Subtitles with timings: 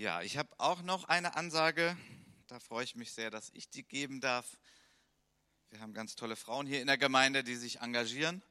[0.00, 1.94] Ja, ich habe auch noch eine Ansage.
[2.46, 4.56] Da freue ich mich sehr, dass ich die geben darf.
[5.68, 8.42] Wir haben ganz tolle Frauen hier in der Gemeinde, die sich engagieren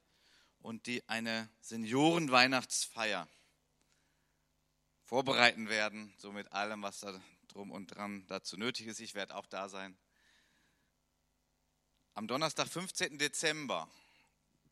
[0.60, 3.28] und die eine Seniorenweihnachtsfeier
[5.02, 9.00] vorbereiten werden, so mit allem, was da drum und dran dazu nötig ist.
[9.00, 9.98] Ich werde auch da sein.
[12.14, 13.18] Am Donnerstag, 15.
[13.18, 13.90] Dezember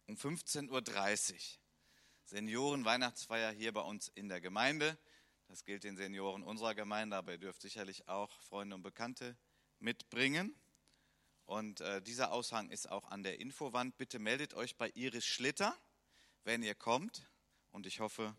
[0.06, 1.40] um 15.30 Uhr
[2.26, 4.96] Seniorenweihnachtsfeier hier bei uns in der Gemeinde.
[5.48, 9.38] Das gilt den Senioren unserer Gemeinde, aber ihr dürft sicherlich auch Freunde und Bekannte
[9.80, 10.56] mitbringen.
[11.46, 13.98] Und äh, dieser Aushang ist auch an der Infowand.
[13.98, 15.76] Bitte meldet euch bei Iris Schlitter,
[16.44, 17.26] wenn ihr kommt.
[17.72, 18.36] Und ich hoffe,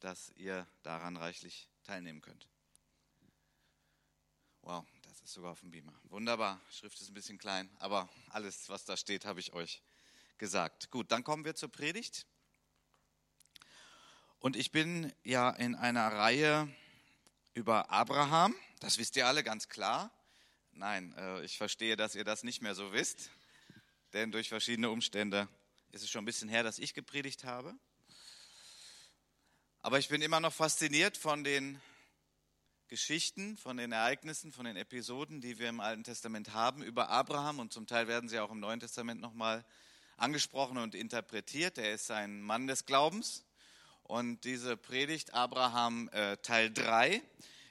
[0.00, 2.48] dass ihr daran reichlich teilnehmen könnt.
[4.62, 5.98] Wow, das ist sogar auf dem Beamer.
[6.04, 6.60] Wunderbar.
[6.70, 9.82] Schrift ist ein bisschen klein, aber alles, was da steht, habe ich euch
[10.38, 10.90] gesagt.
[10.90, 12.26] Gut, dann kommen wir zur Predigt.
[14.42, 16.66] Und ich bin ja in einer Reihe
[17.52, 18.54] über Abraham.
[18.80, 20.10] Das wisst ihr alle ganz klar.
[20.72, 23.30] Nein, äh, ich verstehe, dass ihr das nicht mehr so wisst,
[24.14, 25.46] denn durch verschiedene Umstände
[25.92, 27.74] ist es schon ein bisschen her, dass ich gepredigt habe.
[29.82, 31.78] Aber ich bin immer noch fasziniert von den
[32.88, 37.58] Geschichten, von den Ereignissen, von den Episoden, die wir im Alten Testament haben über Abraham
[37.58, 39.66] und zum Teil werden sie auch im Neuen Testament nochmal
[40.16, 41.76] angesprochen und interpretiert.
[41.76, 43.44] Er ist ein Mann des Glaubens
[44.10, 47.22] und diese Predigt Abraham äh, Teil 3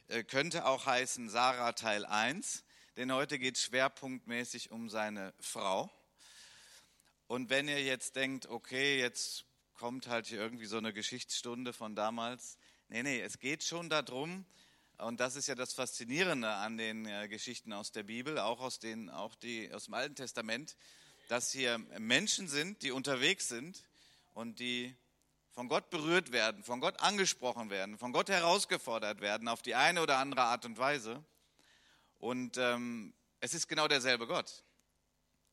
[0.07, 2.63] äh, könnte auch heißen Sarah Teil 1,
[2.95, 5.91] denn heute geht es schwerpunktmäßig um seine Frau.
[7.27, 11.93] Und wenn ihr jetzt denkt, okay, jetzt kommt halt hier irgendwie so eine Geschichtsstunde von
[11.93, 12.57] damals.
[12.87, 14.45] Nee, nee, es geht schon darum,
[14.97, 18.79] und das ist ja das Faszinierende an den äh, Geschichten aus der Bibel, auch aus,
[18.79, 20.77] den, auch die, aus dem Alten Testament,
[21.27, 23.83] dass hier Menschen sind, die unterwegs sind
[24.33, 24.95] und die
[25.59, 30.01] von Gott berührt werden, von Gott angesprochen werden, von Gott herausgefordert werden auf die eine
[30.01, 31.21] oder andere Art und Weise.
[32.17, 34.63] Und ähm, es ist genau derselbe Gott,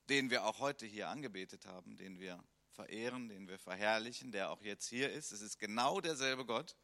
[0.08, 2.38] den wir auch heute hier angebetet haben, den wir
[2.70, 5.32] verehren, den wir verherrlichen, der auch jetzt hier ist.
[5.32, 6.76] Es ist genau derselbe Gott.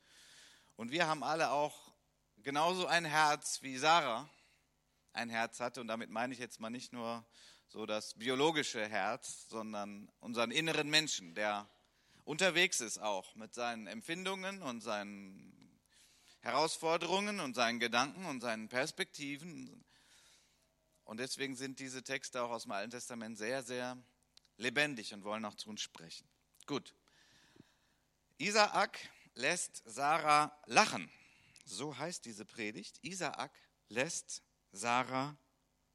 [0.75, 1.94] Und wir haben alle auch
[2.39, 4.28] genauso ein Herz wie Sarah
[5.12, 5.81] ein Herz hatte.
[5.81, 7.25] Und damit meine ich jetzt mal nicht nur
[7.69, 11.71] so das biologische Herz, sondern unseren inneren Menschen, der
[12.25, 15.81] unterwegs ist auch mit seinen Empfindungen und seinen
[16.41, 19.84] Herausforderungen und seinen Gedanken und seinen Perspektiven.
[21.05, 23.97] Und deswegen sind diese Texte auch aus dem Alten Testament sehr, sehr
[24.56, 26.28] lebendig und wollen auch zu uns sprechen.
[26.66, 26.94] Gut.
[28.39, 28.99] Isaak
[29.34, 31.10] lässt Sarah lachen.
[31.65, 32.99] So heißt diese Predigt.
[33.03, 33.53] Isaak
[33.89, 35.37] lässt Sarah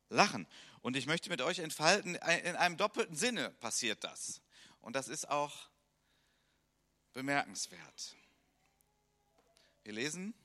[0.10, 0.48] lachen.
[0.82, 4.42] Und ich möchte mit euch entfalten, in einem doppelten Sinne passiert das.
[4.80, 5.70] Und das ist auch
[7.18, 8.16] bemerkenswert.
[9.82, 10.36] Wir lesen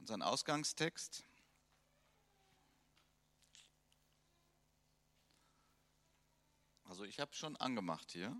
[0.00, 1.22] unseren Ausgangstext.
[6.82, 8.36] Also ich habe schon angemacht hier.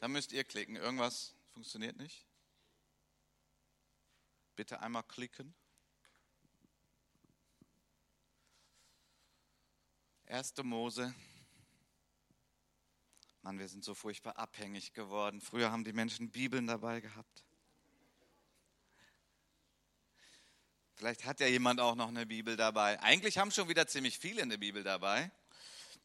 [0.00, 0.74] Da müsst ihr klicken.
[0.74, 2.26] Irgendwas funktioniert nicht.
[4.56, 5.54] Bitte einmal klicken.
[10.30, 10.52] 1.
[10.62, 11.14] Mose.
[13.40, 15.40] Mann, wir sind so furchtbar abhängig geworden.
[15.40, 17.44] Früher haben die Menschen Bibeln dabei gehabt.
[20.96, 23.00] Vielleicht hat ja jemand auch noch eine Bibel dabei.
[23.00, 25.30] Eigentlich haben schon wieder ziemlich viele eine Bibel dabei,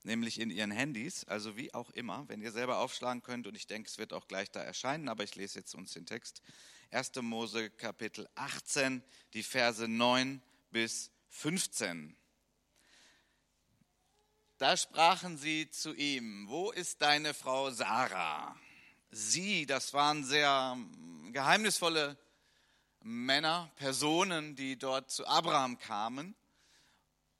[0.04, 1.26] nämlich in ihren Handys.
[1.26, 3.46] Also wie auch immer, wenn ihr selber aufschlagen könnt.
[3.46, 6.06] Und ich denke, es wird auch gleich da erscheinen, aber ich lese jetzt uns den
[6.06, 6.42] Text.
[6.92, 7.12] 1.
[7.24, 9.04] Mose Kapitel 18,
[9.34, 10.42] die Verse 9
[10.72, 12.16] bis 15.
[14.64, 18.56] Da sprachen sie zu ihm, wo ist deine Frau Sarah?
[19.12, 20.78] Sie, das waren sehr
[21.34, 22.18] geheimnisvolle
[23.02, 26.34] Männer, Personen, die dort zu Abraham kamen.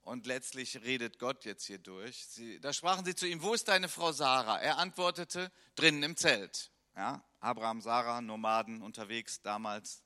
[0.02, 2.26] Und letztlich redet Gott jetzt hier durch.
[2.26, 4.58] Sie, da sprachen sie zu ihm, wo ist deine Frau Sarah?
[4.58, 6.70] Er antwortete, drinnen im Zelt.
[6.94, 10.02] Ja, Abraham, Sarah, Nomaden unterwegs damals,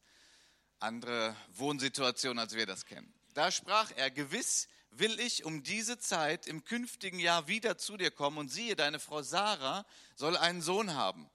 [0.78, 3.12] andere Wohnsituation, als wir das kennen.
[3.34, 8.10] Da sprach er, gewiss will ich um diese Zeit im künftigen Jahr wieder zu dir
[8.10, 11.30] kommen und siehe, deine Frau Sarah soll einen Sohn haben.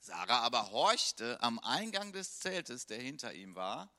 [0.00, 3.90] Sarah aber horchte am Eingang des Zeltes, der hinter ihm war.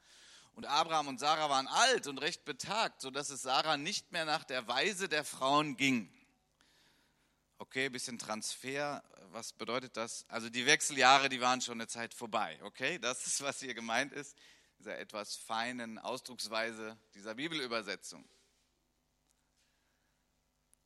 [0.54, 4.44] Und Abraham und Sarah waren alt und recht betagt, sodass es Sarah nicht mehr nach
[4.44, 6.12] der Weise der Frauen ging.
[7.60, 9.04] Okay, bisschen Transfer.
[9.32, 10.26] Was bedeutet das?
[10.30, 12.58] Also die Wechseljahre, die waren schon eine Zeit vorbei.
[12.64, 14.36] Okay, das ist, was hier gemeint ist
[14.80, 18.28] dieser etwas feinen Ausdrucksweise dieser Bibelübersetzung.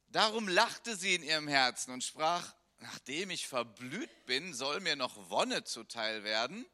[0.07, 5.29] Darum lachte sie in ihrem Herzen und sprach, nachdem ich verblüht bin, soll mir noch
[5.29, 6.65] Wonne zuteil werden.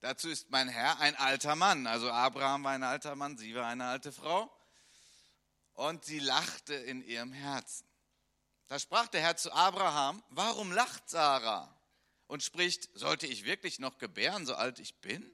[0.00, 1.86] Dazu ist mein Herr ein alter Mann.
[1.86, 4.50] Also Abraham war ein alter Mann, sie war eine alte Frau.
[5.74, 7.86] Und sie lachte in ihrem Herzen.
[8.68, 11.76] Da sprach der Herr zu Abraham, warum lacht Sarah?
[12.28, 15.30] Und spricht, sollte ich wirklich noch gebären, so alt ich bin?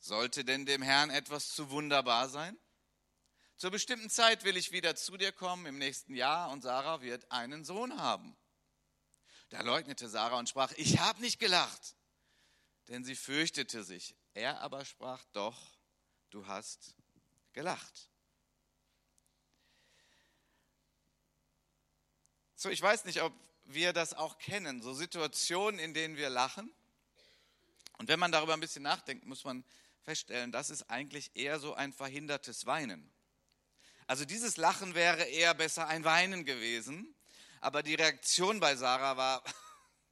[0.00, 2.56] Sollte denn dem Herrn etwas zu wunderbar sein?
[3.56, 7.30] Zur bestimmten Zeit will ich wieder zu dir kommen im nächsten Jahr und Sarah wird
[7.32, 8.36] einen Sohn haben.
[9.48, 11.96] Da leugnete Sarah und sprach, ich habe nicht gelacht,
[12.86, 14.14] denn sie fürchtete sich.
[14.34, 15.58] Er aber sprach, doch,
[16.30, 16.94] du hast
[17.52, 18.08] gelacht.
[22.54, 23.32] So, ich weiß nicht, ob
[23.64, 26.72] wir das auch kennen, so Situationen, in denen wir lachen.
[27.98, 29.64] Und wenn man darüber ein bisschen nachdenkt, muss man
[30.08, 33.12] feststellen, das ist eigentlich eher so ein verhindertes Weinen.
[34.06, 37.14] Also dieses Lachen wäre eher besser ein Weinen gewesen,
[37.60, 39.44] aber die Reaktion bei Sarah war,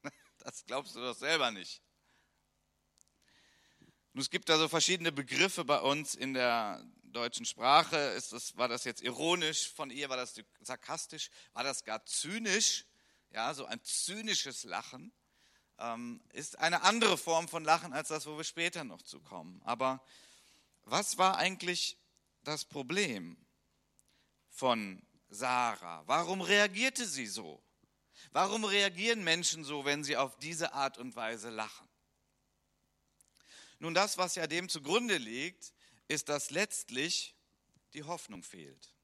[0.41, 1.81] das glaubst du doch selber nicht.
[4.13, 7.97] Nun, es gibt da so verschiedene Begriffe bei uns in der deutschen Sprache.
[7.97, 10.11] Ist das, war das jetzt ironisch von ihr?
[10.11, 11.31] War das sarkastisch?
[11.55, 12.85] War das gar zynisch?
[13.31, 15.11] Ja, so ein zynisches Lachen
[15.79, 19.61] ähm, ist eine andere Form von Lachen als das, wo wir später noch zu kommen.
[19.65, 20.03] Aber
[20.85, 21.97] was war eigentlich
[22.45, 23.37] das Problem?
[24.57, 26.03] von Sarah?
[26.07, 27.63] Warum reagierte sie so?
[28.33, 31.89] Warum reagieren Menschen so, wenn sie auf diese Art und Weise lachen?
[33.79, 35.75] Nun, das, was ja dem zugrunde liegt,
[36.09, 37.35] ist, dass letztlich
[37.93, 38.95] die Hoffnung fehlt.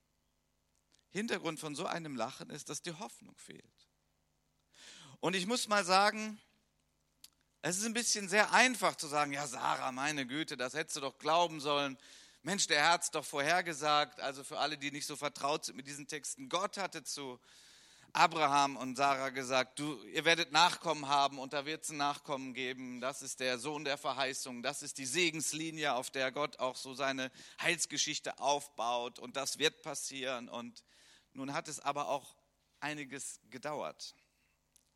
[1.10, 3.88] Hintergrund von so einem Lachen ist, dass die Hoffnung fehlt.
[5.20, 6.40] Und ich muss mal sagen,
[7.62, 11.00] es ist ein bisschen sehr einfach zu sagen, ja Sarah, meine Güte, das hättest du
[11.00, 11.96] doch glauben sollen.
[12.42, 16.08] Mensch, der es doch vorhergesagt, also für alle, die nicht so vertraut sind mit diesen
[16.08, 17.38] Texten, Gott hatte zu
[18.12, 22.52] Abraham und Sarah gesagt, du, ihr werdet Nachkommen haben und da wird es ein Nachkommen
[22.52, 23.00] geben.
[23.00, 24.62] Das ist der Sohn der Verheißung.
[24.64, 27.30] Das ist die Segenslinie, auf der Gott auch so seine
[27.62, 29.18] Heilsgeschichte aufbaut.
[29.18, 30.50] Und das wird passieren.
[30.50, 30.84] Und
[31.32, 32.36] nun hat es aber auch
[32.80, 34.14] einiges gedauert.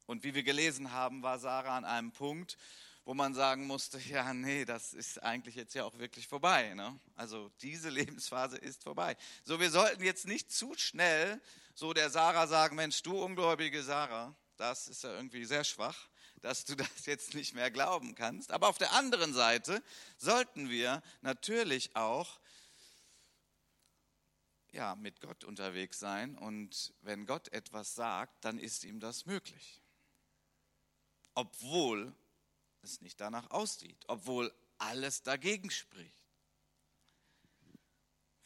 [0.06, 2.56] Und wie wir gelesen haben, war Sarah an einem Punkt,
[3.04, 6.74] wo man sagen musste, ja, nee, das ist eigentlich jetzt ja auch wirklich vorbei.
[6.74, 6.98] Ne?
[7.14, 9.16] Also diese Lebensphase ist vorbei.
[9.44, 11.40] So, wir sollten jetzt nicht zu schnell
[11.74, 16.08] so der Sarah sagen, Mensch, du ungläubige Sarah, das ist ja irgendwie sehr schwach,
[16.40, 18.50] dass du das jetzt nicht mehr glauben kannst.
[18.50, 19.82] Aber auf der anderen Seite
[20.16, 22.40] sollten wir natürlich auch
[24.72, 29.80] ja, mit Gott unterwegs sein und wenn Gott etwas sagt, dann ist ihm das möglich.
[31.36, 32.12] Obwohl
[32.82, 36.24] es nicht danach aussieht, obwohl alles dagegen spricht.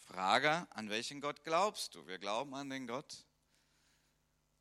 [0.05, 2.07] Frage, an welchen Gott glaubst du?
[2.09, 3.25] Wir glauben an den Gott,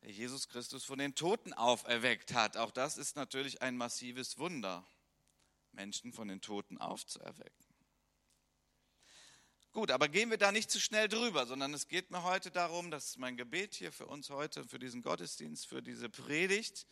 [0.02, 2.56] der Jesus Christus von den Toten auferweckt hat.
[2.56, 4.86] Auch das ist natürlich ein massives Wunder,
[5.72, 7.66] Menschen von den Toten aufzuerwecken.
[9.72, 12.90] Gut, aber gehen wir da nicht zu schnell drüber, sondern es geht mir heute darum,
[12.90, 16.86] das ist mein Gebet hier für uns heute, für diesen Gottesdienst, für diese Predigt,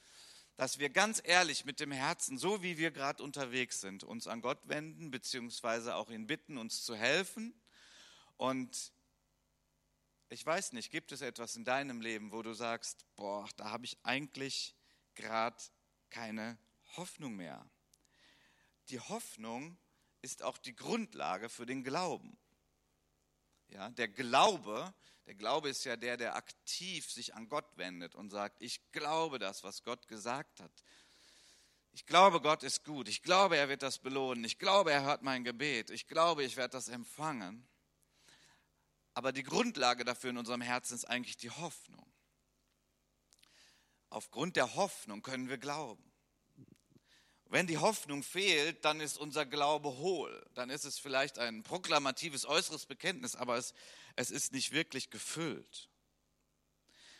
[0.59, 4.41] dass wir ganz ehrlich mit dem Herzen, so wie wir gerade unterwegs sind, uns an
[4.41, 7.55] Gott wenden, beziehungsweise auch ihn bitten, uns zu helfen.
[8.37, 8.93] Und
[10.31, 13.85] ich weiß nicht, gibt es etwas in deinem Leben, wo du sagst, boah, da habe
[13.85, 14.75] ich eigentlich
[15.15, 15.63] gerade
[16.11, 16.59] keine
[16.97, 17.65] Hoffnung mehr.
[18.89, 19.79] Die Hoffnung
[20.23, 22.37] ist auch die Grundlage für den Glauben.
[23.69, 24.93] Ja, der Glaube
[25.29, 29.39] der Glaube ist ja der, der aktiv sich an Gott wendet und sagt, ich glaube
[29.39, 30.73] das, was Gott gesagt hat.
[31.93, 33.09] Ich glaube, Gott ist gut.
[33.11, 34.43] Ich glaube, er wird das belohnen.
[34.45, 35.91] Ich glaube, er hört mein Gebet.
[35.91, 37.69] Ich glaube, ich werde das empfangen.
[39.13, 42.11] Aber die Grundlage dafür in unserem Herzen ist eigentlich die Hoffnung.
[44.09, 46.11] Aufgrund der Hoffnung können wir glauben.
[47.51, 50.47] Wenn die Hoffnung fehlt, dann ist unser Glaube hohl.
[50.55, 53.73] Dann ist es vielleicht ein proklamatives äußeres Bekenntnis, aber es,
[54.17, 55.89] es ist nicht wirklich gefüllt.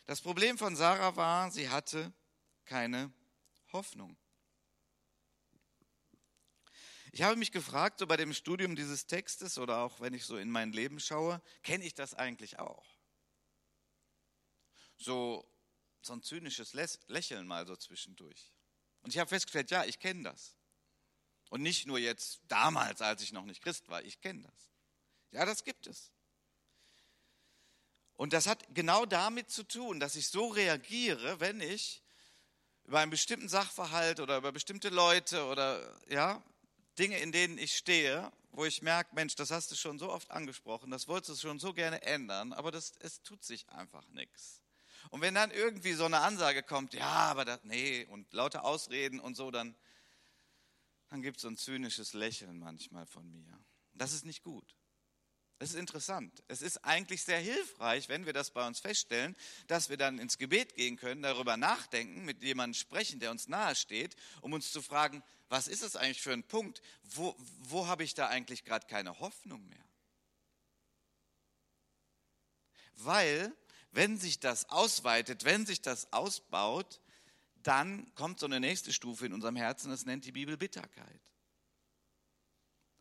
[0.05, 2.13] Das Problem von Sarah war, sie hatte
[2.67, 3.11] keine
[3.73, 4.19] Hoffnung.
[7.13, 10.37] Ich habe mich gefragt, so bei dem Studium dieses Textes oder auch wenn ich so
[10.37, 12.85] in mein Leben schaue, kenne ich das eigentlich auch?
[14.99, 15.51] So,
[16.03, 18.53] so ein zynisches Lächeln mal so zwischendurch.
[19.03, 20.57] Und ich habe festgestellt, ja, ich kenne das.
[21.51, 24.71] Und nicht nur jetzt damals, als ich noch nicht Christ war, ich kenne das.
[25.31, 26.11] Ja, das gibt es.
[28.15, 32.03] Und das hat genau damit zu tun, dass ich so reagiere, wenn ich
[32.85, 36.43] über einen bestimmten Sachverhalt oder über bestimmte Leute oder ja,
[36.99, 40.31] Dinge, in denen ich stehe, wo ich merke, Mensch, das hast du schon so oft
[40.31, 44.63] angesprochen, das wolltest du schon so gerne ändern, aber das, es tut sich einfach nichts.
[45.11, 49.21] Und wenn dann irgendwie so eine Ansage kommt, ja, aber das, nee, und lauter Ausreden
[49.21, 49.75] und so, dann,
[51.09, 53.59] dann gibt es so ein zynisches Lächeln manchmal von mir.
[53.95, 54.77] Das ist nicht gut.
[55.61, 56.45] Es ist interessant.
[56.47, 59.35] Es ist eigentlich sehr hilfreich, wenn wir das bei uns feststellen,
[59.67, 63.75] dass wir dann ins Gebet gehen können, darüber nachdenken, mit jemandem sprechen, der uns nahe
[63.75, 66.81] steht, um uns zu fragen, was ist es eigentlich für ein Punkt?
[67.03, 69.85] Wo, wo habe ich da eigentlich gerade keine Hoffnung mehr?
[72.95, 73.53] Weil,
[73.93, 77.01] wenn sich das ausweitet, wenn sich das ausbaut,
[77.63, 81.21] dann kommt so eine nächste Stufe in unserem Herzen, das nennt die Bibel Bitterkeit.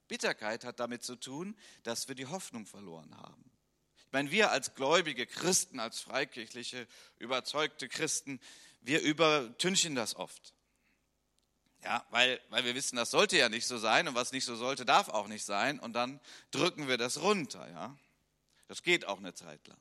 [0.07, 3.51] Bitterkeit hat damit zu tun, dass wir die Hoffnung verloren haben.
[3.97, 6.87] Ich meine, wir als gläubige Christen, als freikirchliche,
[7.19, 8.39] überzeugte Christen,
[8.81, 10.53] wir übertünchen das oft.
[11.83, 14.55] Ja, weil, weil wir wissen, das sollte ja nicht so sein und was nicht so
[14.55, 16.19] sollte, darf auch nicht sein und dann
[16.51, 17.69] drücken wir das runter.
[17.69, 17.97] Ja?
[18.67, 19.77] Das geht auch eine Zeit lang.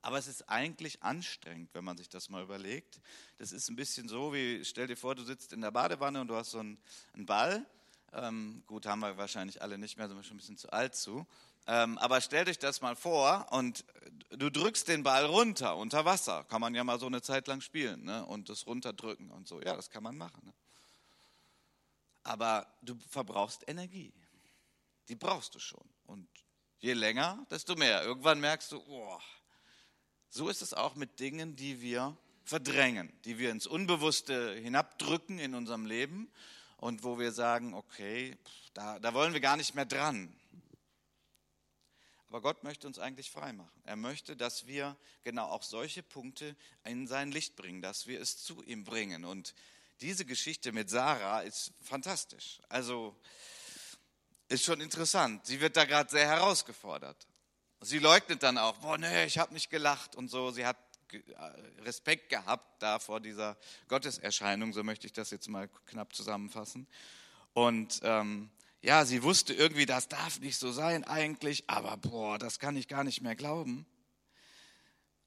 [0.00, 3.00] Aber es ist eigentlich anstrengend, wenn man sich das mal überlegt.
[3.38, 6.28] Das ist ein bisschen so, wie stell dir vor, du sitzt in der Badewanne und
[6.28, 6.78] du hast so einen,
[7.14, 7.66] einen Ball
[8.12, 10.94] ähm, gut, haben wir wahrscheinlich alle nicht mehr, sind wir schon ein bisschen zu alt
[10.94, 11.26] zu.
[11.66, 13.84] Ähm, aber stell dich das mal vor und
[14.30, 16.44] du drückst den Ball runter unter Wasser.
[16.44, 18.24] Kann man ja mal so eine Zeit lang spielen ne?
[18.24, 19.60] und das runterdrücken und so.
[19.60, 20.40] Ja, das kann man machen.
[20.46, 20.54] Ne?
[22.22, 24.14] Aber du verbrauchst Energie.
[25.08, 25.86] Die brauchst du schon.
[26.06, 26.28] Und
[26.78, 28.02] je länger, desto mehr.
[28.02, 29.20] Irgendwann merkst du, oh,
[30.28, 35.54] so ist es auch mit Dingen, die wir verdrängen, die wir ins Unbewusste hinabdrücken in
[35.54, 36.30] unserem Leben
[36.78, 38.36] und wo wir sagen, okay,
[38.74, 40.34] da, da wollen wir gar nicht mehr dran.
[42.28, 43.82] Aber Gott möchte uns eigentlich frei machen.
[43.84, 48.36] Er möchte, dass wir genau auch solche Punkte in sein Licht bringen, dass wir es
[48.36, 49.24] zu ihm bringen.
[49.24, 49.54] Und
[50.02, 52.60] diese Geschichte mit Sarah ist fantastisch.
[52.68, 53.16] Also
[54.48, 55.46] ist schon interessant.
[55.46, 57.26] Sie wird da gerade sehr herausgefordert.
[57.80, 60.50] Sie leugnet dann auch, boah, nee, ich habe nicht gelacht und so.
[60.50, 60.76] Sie hat
[61.12, 61.18] äh,
[61.82, 63.56] Respekt gehabt da vor dieser
[63.88, 66.86] Gotteserscheinung, so möchte ich das jetzt mal knapp zusammenfassen.
[67.54, 68.50] Und ähm,
[68.82, 72.88] ja, sie wusste irgendwie, das darf nicht so sein eigentlich, aber boah, das kann ich
[72.88, 73.86] gar nicht mehr glauben.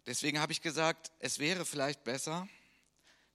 [0.06, 2.48] Deswegen habe ich gesagt, es wäre vielleicht besser,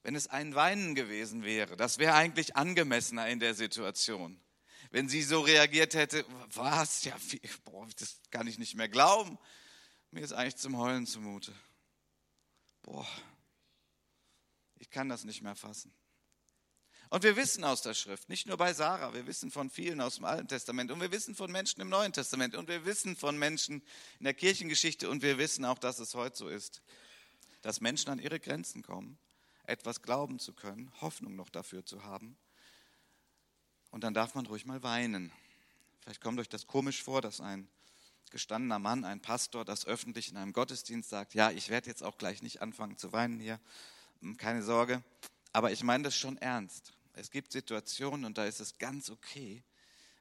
[0.03, 1.75] wenn es ein Weinen gewesen wäre.
[1.75, 4.39] Das wäre eigentlich angemessener in der Situation.
[4.91, 7.15] Wenn sie so reagiert hätte, was, ja,
[7.65, 9.37] boah, das kann ich nicht mehr glauben.
[10.11, 11.53] Mir ist eigentlich zum Heulen zumute
[12.87, 13.07] boah,
[14.77, 15.93] ich kann das nicht mehr fassen.
[17.09, 20.15] Und wir wissen aus der Schrift, nicht nur bei Sarah, wir wissen von vielen aus
[20.15, 23.37] dem Alten Testament und wir wissen von Menschen im Neuen Testament und wir wissen von
[23.37, 23.81] Menschen
[24.19, 26.81] in der Kirchengeschichte und wir wissen auch, dass es heute so ist,
[27.61, 29.17] dass Menschen an ihre Grenzen kommen,
[29.63, 32.37] etwas glauben zu können, Hoffnung noch dafür zu haben.
[33.97, 35.31] Und dann darf man ruhig mal weinen.
[36.01, 37.67] Vielleicht kommt euch das komisch vor, dass ein
[38.29, 42.19] gestandener Mann, ein Pastor, das öffentlich in einem Gottesdienst sagt, ja, ich werde jetzt auch
[42.19, 43.59] gleich nicht anfangen zu weinen hier,
[44.19, 45.03] hm, keine Sorge,
[45.51, 46.93] aber ich meine das schon ernst.
[47.13, 49.63] Es gibt Situationen und da ist es ganz okay,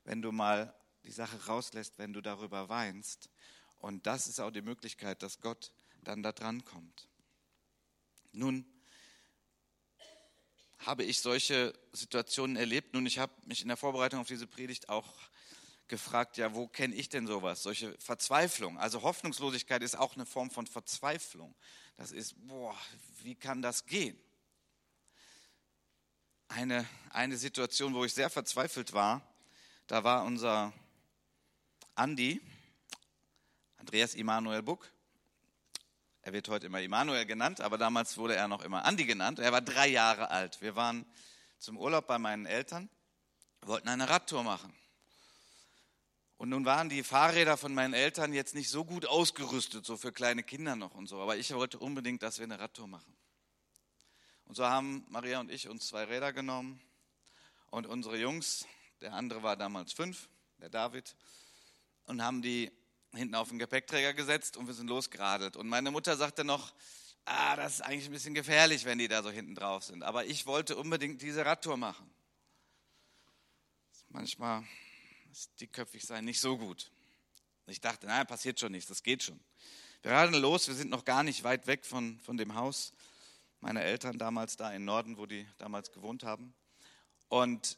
[0.04, 3.28] wenn du mal die Sache rauslässt, wenn du darüber weinst.
[3.76, 5.70] Und das ist auch die Möglichkeit, dass Gott
[6.02, 7.10] dann da dran kommt.
[8.32, 8.64] Nun
[10.78, 12.94] habe ich solche Situationen erlebt.
[12.94, 15.14] Nun, ich habe mich in der Vorbereitung auf diese Predigt auch
[15.88, 17.62] gefragt, ja, wo kenne ich denn sowas?
[17.62, 18.78] Solche Verzweiflung.
[18.78, 21.54] Also Hoffnungslosigkeit ist auch eine Form von Verzweiflung.
[21.96, 22.76] Das ist, boah,
[23.22, 24.18] wie kann das gehen?
[26.48, 29.22] Eine, eine Situation, wo ich sehr verzweifelt war,
[29.86, 30.72] da war unser
[31.94, 32.40] Andi,
[33.76, 34.90] Andreas Immanuel Buck.
[36.26, 39.38] Er wird heute immer Immanuel genannt, aber damals wurde er noch immer Andi genannt.
[39.38, 40.60] Er war drei Jahre alt.
[40.60, 41.06] Wir waren
[41.60, 42.90] zum Urlaub bei meinen Eltern,
[43.60, 44.74] wollten eine Radtour machen.
[46.36, 50.10] Und nun waren die Fahrräder von meinen Eltern jetzt nicht so gut ausgerüstet, so für
[50.10, 51.20] kleine Kinder noch und so.
[51.20, 53.16] Aber ich wollte unbedingt, dass wir eine Radtour machen.
[54.46, 56.82] Und so haben Maria und ich uns zwei Räder genommen
[57.70, 58.66] und unsere Jungs,
[59.00, 60.28] der andere war damals fünf,
[60.58, 61.14] der David,
[62.06, 62.72] und haben die
[63.14, 65.56] hinten auf den Gepäckträger gesetzt und wir sind losgeradelt.
[65.56, 66.74] Und meine Mutter sagte noch,
[67.24, 70.02] ah, das ist eigentlich ein bisschen gefährlich, wenn die da so hinten drauf sind.
[70.02, 72.10] Aber ich wollte unbedingt diese Radtour machen.
[74.08, 74.64] Manchmal
[75.60, 76.90] dickköpfig sein nicht so gut.
[77.66, 79.40] Ich dachte, naja, passiert schon nichts, das geht schon.
[80.02, 82.92] Wir radeln los, wir sind noch gar nicht weit weg von, von dem Haus
[83.60, 86.54] meiner Eltern damals da im Norden, wo die damals gewohnt haben.
[87.28, 87.76] Und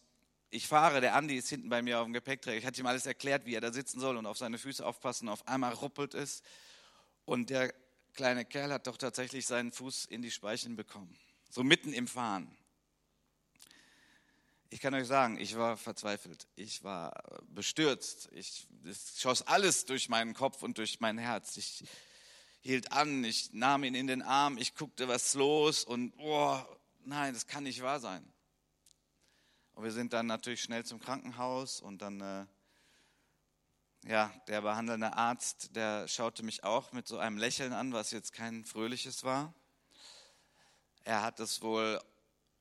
[0.51, 2.59] ich fahre, der Andi ist hinten bei mir auf dem Gepäckträger.
[2.59, 5.29] Ich hatte ihm alles erklärt, wie er da sitzen soll und auf seine Füße aufpassen.
[5.29, 6.43] Auf einmal ruppelt es
[7.25, 7.75] und der
[8.15, 11.19] kleine Kerl hat doch tatsächlich seinen Fuß in die Speichen bekommen.
[11.51, 12.57] So mitten im Fahren.
[14.71, 20.11] Ich kann euch sagen, ich war verzweifelt, ich war bestürzt, ich, es schoss alles durch
[20.11, 21.57] meinen Kopf und durch mein Herz.
[21.57, 21.85] Ich,
[22.61, 26.69] hielt an, ich nahm ihn in den Arm, ich guckte, was los und boah,
[27.05, 28.31] nein, das kann nicht wahr sein.
[29.79, 32.47] Und wir sind dann natürlich schnell zum Krankenhaus und dann, äh,
[34.11, 38.33] ja, der behandelnde Arzt, der schaute mich auch mit so einem Lächeln an, was jetzt
[38.33, 39.55] kein fröhliches war.
[41.05, 42.03] Er hat es wohl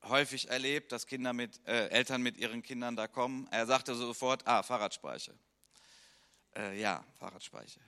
[0.04, 3.48] häufig erlebt, dass Kinder mit, äh, Eltern mit ihren Kindern da kommen.
[3.50, 5.34] Er sagte sofort, ah, Fahrradspeiche.
[6.54, 7.80] Äh, ja, Fahrradspeiche.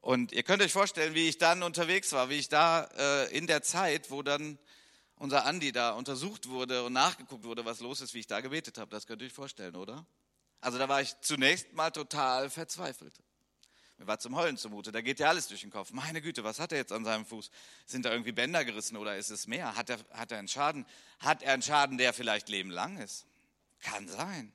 [0.00, 3.48] Und ihr könnt euch vorstellen, wie ich dann unterwegs war, wie ich da äh, in
[3.48, 4.60] der Zeit, wo dann
[5.24, 8.76] unser Andi da untersucht wurde und nachgeguckt wurde, was los ist, wie ich da gebetet
[8.76, 8.90] habe.
[8.90, 10.04] Das könnt ihr euch vorstellen, oder?
[10.60, 13.14] Also da war ich zunächst mal total verzweifelt.
[13.96, 15.92] Mir war zum Heulen zumute, da geht ja alles durch den Kopf.
[15.92, 17.50] Meine Güte, was hat er jetzt an seinem Fuß?
[17.86, 19.74] Sind da irgendwie Bänder gerissen oder ist es mehr?
[19.76, 20.84] Hat er, hat er einen Schaden?
[21.20, 23.24] Hat er einen Schaden, der vielleicht lebenlang ist?
[23.80, 24.52] Kann sein.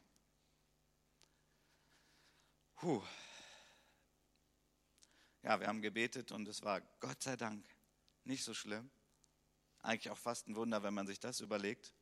[2.75, 3.01] Puh.
[5.41, 7.65] Ja, wir haben gebetet und es war Gott sei Dank
[8.23, 8.91] nicht so schlimm.
[9.81, 11.93] Eigentlich auch fast ein Wunder, wenn man sich das überlegt.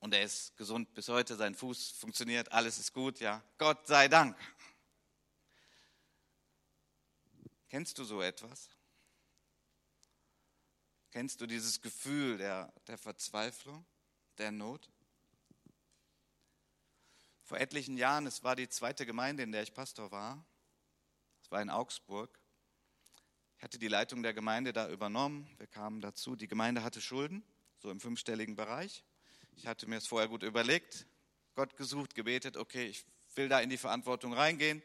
[0.00, 3.42] Und er ist gesund bis heute, sein Fuß funktioniert, alles ist gut, ja.
[3.56, 4.36] Gott sei Dank.
[7.68, 8.68] Kennst du so etwas?
[11.10, 13.86] Kennst du dieses Gefühl der, der Verzweiflung,
[14.36, 14.90] der Not?
[17.44, 20.44] Vor etlichen Jahren, es war die zweite Gemeinde, in der ich Pastor war,
[21.42, 22.38] es war in Augsburg.
[23.64, 25.48] Hatte die Leitung der Gemeinde da übernommen.
[25.56, 26.36] Wir kamen dazu.
[26.36, 27.42] Die Gemeinde hatte Schulden,
[27.78, 29.02] so im fünfstelligen Bereich.
[29.56, 31.06] Ich hatte mir es vorher gut überlegt,
[31.54, 33.06] Gott gesucht, gebetet, okay, ich
[33.36, 34.82] will da in die Verantwortung reingehen.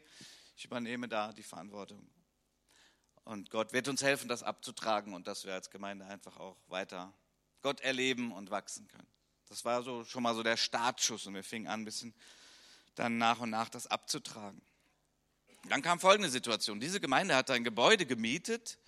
[0.56, 2.10] Ich übernehme da die Verantwortung.
[3.24, 7.12] Und Gott wird uns helfen, das abzutragen und dass wir als Gemeinde einfach auch weiter
[7.60, 9.12] Gott erleben und wachsen können.
[9.50, 12.14] Das war so schon mal so der Startschuss und wir fingen an, ein bisschen
[12.94, 14.62] dann nach und nach das abzutragen.
[15.68, 16.80] Dann kam folgende Situation.
[16.80, 18.78] Diese Gemeinde hatte ein Gebäude gemietet,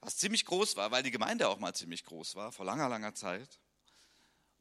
[0.00, 3.14] was ziemlich groß war, weil die Gemeinde auch mal ziemlich groß war, vor langer, langer
[3.14, 3.58] Zeit.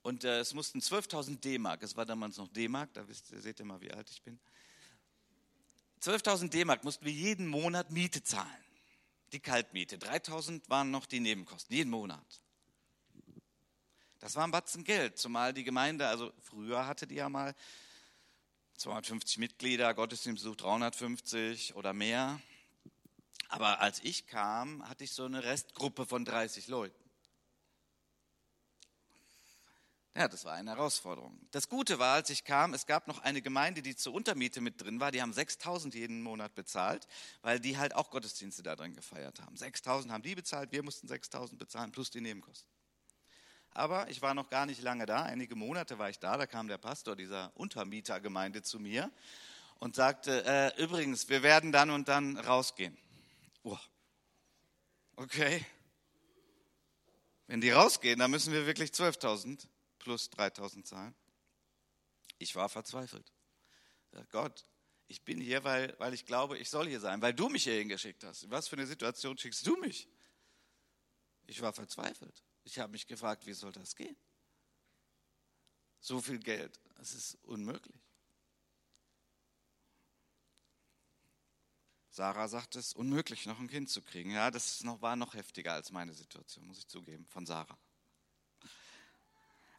[0.01, 3.65] Und äh, es mussten 12.000 D-Mark, es war damals noch D-Mark, da wisst, seht ihr
[3.65, 4.39] mal, wie alt ich bin.
[6.01, 8.47] 12.000 D-Mark mussten wir jeden Monat Miete zahlen.
[9.33, 9.97] Die Kaltmiete.
[9.97, 12.41] 3.000 waren noch die Nebenkosten, jeden Monat.
[14.19, 17.53] Das war ein Batzen Geld, zumal die Gemeinde, also früher hatte die ja mal
[18.77, 22.39] 250 Mitglieder, Gottesdienstbesuch 350 oder mehr.
[23.49, 27.07] Aber als ich kam, hatte ich so eine Restgruppe von 30 Leuten.
[30.15, 31.39] Ja, das war eine Herausforderung.
[31.51, 34.81] Das Gute war, als ich kam, es gab noch eine Gemeinde, die zur Untermiete mit
[34.81, 35.11] drin war.
[35.11, 37.07] Die haben 6000 jeden Monat bezahlt,
[37.43, 39.55] weil die halt auch Gottesdienste da drin gefeiert haben.
[39.55, 42.76] 6000 haben die bezahlt, wir mussten 6000 bezahlen plus die Nebenkosten.
[43.77, 46.67] Aber ich war noch gar nicht lange da, einige Monate war ich da, da kam
[46.67, 49.11] der Pastor dieser Untermietergemeinde zu mir
[49.75, 52.97] und sagte, äh, übrigens, wir werden dann und dann rausgehen.
[53.61, 53.77] Oh.
[55.15, 55.63] Okay.
[57.45, 59.67] Wenn die rausgehen, dann müssen wir wirklich 12.000
[59.99, 61.13] plus 3.000 zahlen.
[62.39, 63.31] Ich war verzweifelt.
[64.31, 64.65] Gott,
[65.07, 67.89] ich bin hier, weil, weil ich glaube, ich soll hier sein, weil du mich hierhin
[67.89, 68.49] geschickt hast.
[68.49, 70.07] Was für eine Situation schickst du mich?
[71.45, 72.43] Ich war verzweifelt.
[72.67, 74.17] Ich habe mich gefragt, wie soll das gehen?
[76.01, 77.95] So viel Geld, es ist unmöglich.
[82.09, 84.31] Sarah sagt es, unmöglich, noch ein Kind zu kriegen.
[84.31, 87.77] Ja, das noch, war noch heftiger als meine Situation, muss ich zugeben, von Sarah.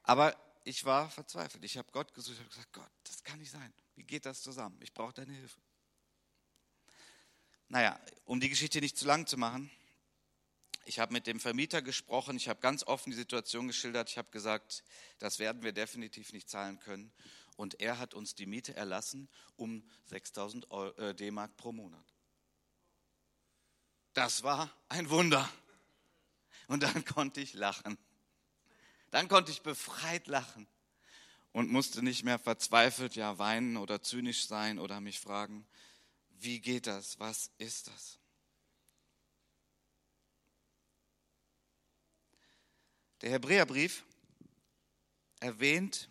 [0.02, 1.64] Aber ich war verzweifelt.
[1.64, 3.74] Ich habe Gott gesucht, ich habe gesagt, Gott, das kann nicht sein.
[3.96, 4.80] Wie geht das zusammen?
[4.80, 5.60] Ich brauche deine Hilfe.
[7.68, 9.70] Naja, um die Geschichte nicht zu lang zu machen,
[10.88, 14.30] ich habe mit dem Vermieter gesprochen, ich habe ganz offen die Situation geschildert, ich habe
[14.30, 14.82] gesagt,
[15.18, 17.12] das werden wir definitiv nicht zahlen können.
[17.56, 22.14] Und er hat uns die Miete erlassen um 6000 äh, D-Mark pro Monat.
[24.14, 25.46] Das war ein Wunder.
[26.68, 27.98] Und dann konnte ich lachen.
[29.10, 30.66] Dann konnte ich befreit lachen
[31.52, 35.66] und musste nicht mehr verzweifelt ja weinen oder zynisch sein oder mich fragen,
[36.30, 37.18] wie geht das?
[37.20, 38.17] Was ist das?
[43.22, 44.04] Der Hebräerbrief
[45.40, 46.08] erwähnt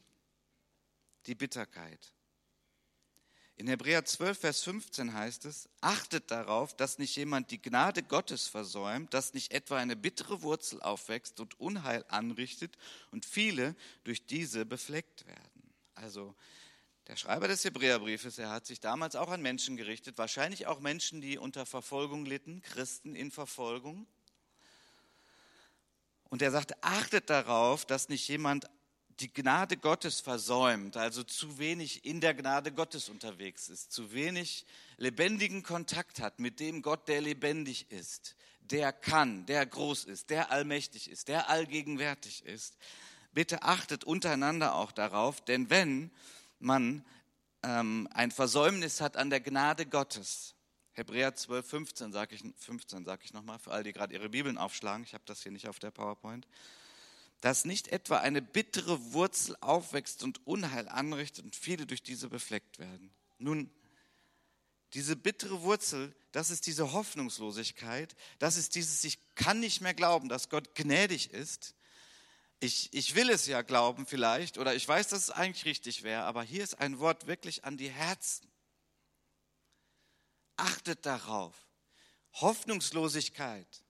[1.25, 2.13] die Bitterkeit.
[3.55, 8.47] In Hebräer 12, Vers 15 heißt es, achtet darauf, dass nicht jemand die Gnade Gottes
[8.47, 12.77] versäumt, dass nicht etwa eine bittere Wurzel aufwächst und Unheil anrichtet
[13.09, 15.73] und viele durch diese befleckt werden.
[15.95, 16.35] Also
[17.07, 21.19] der Schreiber des Hebräerbriefes, er hat sich damals auch an Menschen gerichtet, wahrscheinlich auch Menschen,
[21.21, 24.05] die unter Verfolgung litten, Christen in Verfolgung.
[26.29, 28.67] Und er sagte, achtet darauf, dass nicht jemand
[29.19, 34.65] die Gnade Gottes versäumt, also zu wenig in der Gnade Gottes unterwegs ist, zu wenig
[34.97, 40.51] lebendigen Kontakt hat mit dem Gott, der lebendig ist, der kann, der groß ist, der
[40.51, 42.77] allmächtig ist, der allgegenwärtig ist,
[43.33, 46.11] bitte achtet untereinander auch darauf, denn wenn
[46.59, 47.03] man
[47.63, 50.53] ähm, ein Versäumnis hat an der Gnade Gottes,
[50.97, 54.57] Hebräer 12, 15 sage ich, 15 sag ich nochmal, für alle, die gerade ihre Bibeln
[54.57, 56.47] aufschlagen, ich habe das hier nicht auf der PowerPoint,
[57.39, 62.79] dass nicht etwa eine bittere Wurzel aufwächst und Unheil anrichtet und viele durch diese befleckt
[62.79, 63.11] werden.
[63.37, 63.69] Nun,
[64.93, 70.29] diese bittere Wurzel, das ist diese Hoffnungslosigkeit, das ist dieses, ich kann nicht mehr glauben,
[70.29, 71.75] dass Gott gnädig ist.
[72.59, 76.23] Ich, ich will es ja glauben vielleicht oder ich weiß, dass es eigentlich richtig wäre,
[76.23, 78.47] aber hier ist ein Wort wirklich an die Herzen.
[80.57, 81.55] Achtet darauf.
[82.33, 83.83] Hoffnungslosigkeit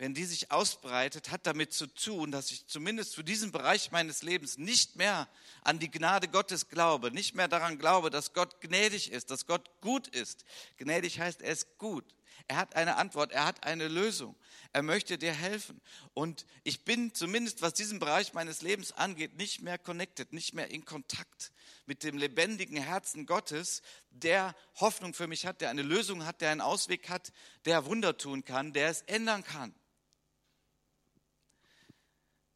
[0.00, 4.22] wenn die sich ausbreitet, hat damit zu tun, dass ich zumindest für diesen Bereich meines
[4.22, 5.28] Lebens nicht mehr
[5.62, 9.70] an die Gnade Gottes glaube, nicht mehr daran glaube, dass Gott gnädig ist, dass Gott
[9.82, 10.46] gut ist.
[10.78, 12.06] Gnädig heißt, er ist gut.
[12.48, 14.36] Er hat eine Antwort, er hat eine Lösung.
[14.72, 15.80] Er möchte dir helfen.
[16.14, 20.70] Und ich bin zumindest, was diesen Bereich meines Lebens angeht, nicht mehr connected, nicht mehr
[20.70, 21.52] in Kontakt
[21.86, 26.50] mit dem lebendigen Herzen Gottes, der Hoffnung für mich hat, der eine Lösung hat, der
[26.50, 27.32] einen Ausweg hat,
[27.64, 29.74] der Wunder tun kann, der es ändern kann.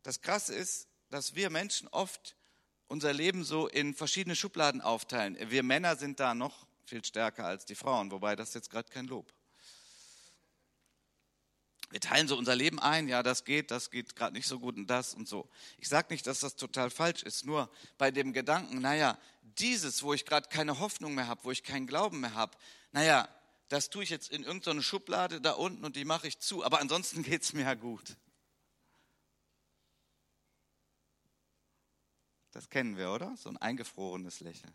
[0.04, 2.36] Das Krasse ist, dass wir Menschen oft
[2.86, 5.36] unser Leben so in verschiedene Schubladen aufteilen.
[5.50, 9.06] Wir Männer sind da noch viel stärker als die Frauen, wobei das jetzt gerade kein
[9.06, 9.32] Lob.
[11.90, 14.76] Wir teilen so unser Leben ein, ja, das geht, das geht gerade nicht so gut
[14.76, 15.48] und das und so.
[15.78, 20.12] Ich sage nicht, dass das total falsch ist, nur bei dem Gedanken, naja, dieses, wo
[20.14, 22.56] ich gerade keine Hoffnung mehr habe, wo ich keinen Glauben mehr habe,
[22.92, 23.28] naja,
[23.68, 26.80] das tue ich jetzt in irgendeine Schublade da unten und die mache ich zu, aber
[26.80, 28.16] ansonsten geht es mir ja gut.
[32.50, 33.36] Das kennen wir, oder?
[33.36, 34.72] So ein eingefrorenes Lächeln.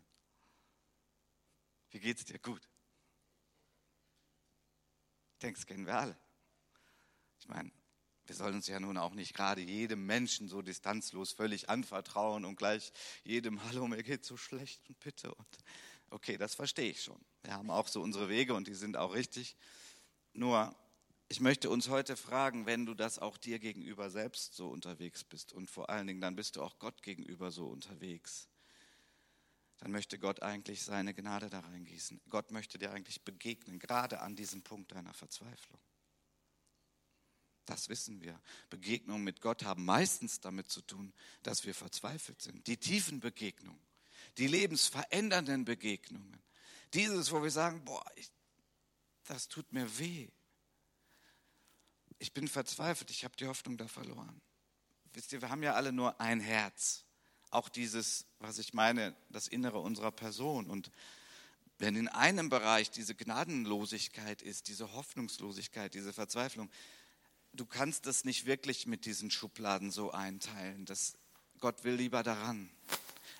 [1.90, 2.38] Wie geht's dir?
[2.38, 2.60] Gut.
[5.32, 6.16] Ich denke, das kennen wir alle.
[7.40, 7.70] Ich meine,
[8.26, 12.56] wir sollen uns ja nun auch nicht gerade jedem Menschen so distanzlos völlig anvertrauen und
[12.56, 12.92] gleich
[13.24, 15.34] jedem, hallo, mir geht so schlecht und bitte.
[15.34, 15.58] Und
[16.10, 17.20] okay, das verstehe ich schon.
[17.42, 19.56] Wir haben auch so unsere Wege und die sind auch richtig.
[20.32, 20.76] Nur
[21.28, 25.52] ich möchte uns heute fragen, wenn du das auch dir gegenüber selbst so unterwegs bist
[25.52, 28.48] und vor allen Dingen dann bist du auch Gott gegenüber so unterwegs,
[29.78, 32.20] dann möchte Gott eigentlich seine Gnade da reingießen.
[32.28, 35.80] Gott möchte dir eigentlich begegnen, gerade an diesem Punkt deiner Verzweiflung.
[37.70, 38.40] Das wissen wir.
[38.68, 42.66] Begegnungen mit Gott haben meistens damit zu tun, dass wir verzweifelt sind.
[42.66, 43.80] Die tiefen Begegnungen,
[44.38, 46.42] die lebensverändernden Begegnungen.
[46.94, 48.30] Dieses, wo wir sagen, boah, ich,
[49.24, 50.28] das tut mir weh
[52.20, 54.40] ich bin verzweifelt, ich habe die Hoffnung da verloren.
[55.14, 57.04] Wisst ihr, wir haben ja alle nur ein Herz.
[57.50, 60.66] Auch dieses, was ich meine, das Innere unserer Person.
[60.66, 60.92] Und
[61.78, 66.70] wenn in einem Bereich diese Gnadenlosigkeit ist, diese Hoffnungslosigkeit, diese Verzweiflung,
[67.52, 70.84] du kannst das nicht wirklich mit diesen Schubladen so einteilen.
[70.84, 71.16] Das,
[71.58, 72.70] Gott will lieber daran.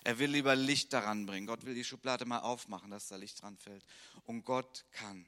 [0.03, 1.47] Er will lieber Licht daran bringen.
[1.47, 3.85] Gott will die Schublade mal aufmachen, dass da Licht dran fällt.
[4.25, 5.27] Und Gott kann.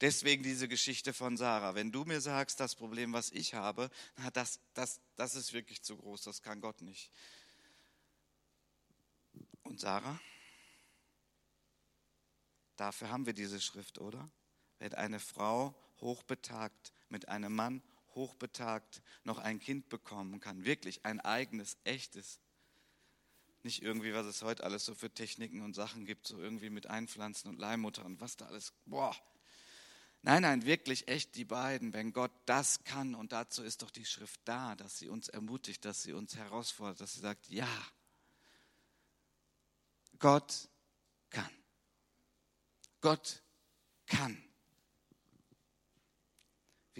[0.00, 1.74] Deswegen diese Geschichte von Sarah.
[1.74, 3.90] Wenn du mir sagst, das Problem, was ich habe,
[4.32, 7.10] das, das, das ist wirklich zu groß, das kann Gott nicht.
[9.62, 10.18] Und Sarah?
[12.76, 14.30] Dafür haben wir diese Schrift, oder?
[14.78, 17.82] Wenn eine Frau hochbetagt mit einem Mann
[18.14, 22.40] hochbetagt noch ein Kind bekommen kann, wirklich ein eigenes, echtes,
[23.62, 26.86] nicht irgendwie, was es heute alles so für Techniken und Sachen gibt, so irgendwie mit
[26.86, 29.14] Einpflanzen und Leihmutter und was da alles, boah,
[30.22, 34.04] Nein, nein, wirklich echt die beiden, wenn Gott das kann und dazu ist doch die
[34.04, 37.68] Schrift da, dass sie uns ermutigt, dass sie uns herausfordert, dass sie sagt, ja,
[40.18, 40.68] Gott
[41.30, 41.50] kann.
[43.00, 43.42] Gott
[44.06, 44.49] kann.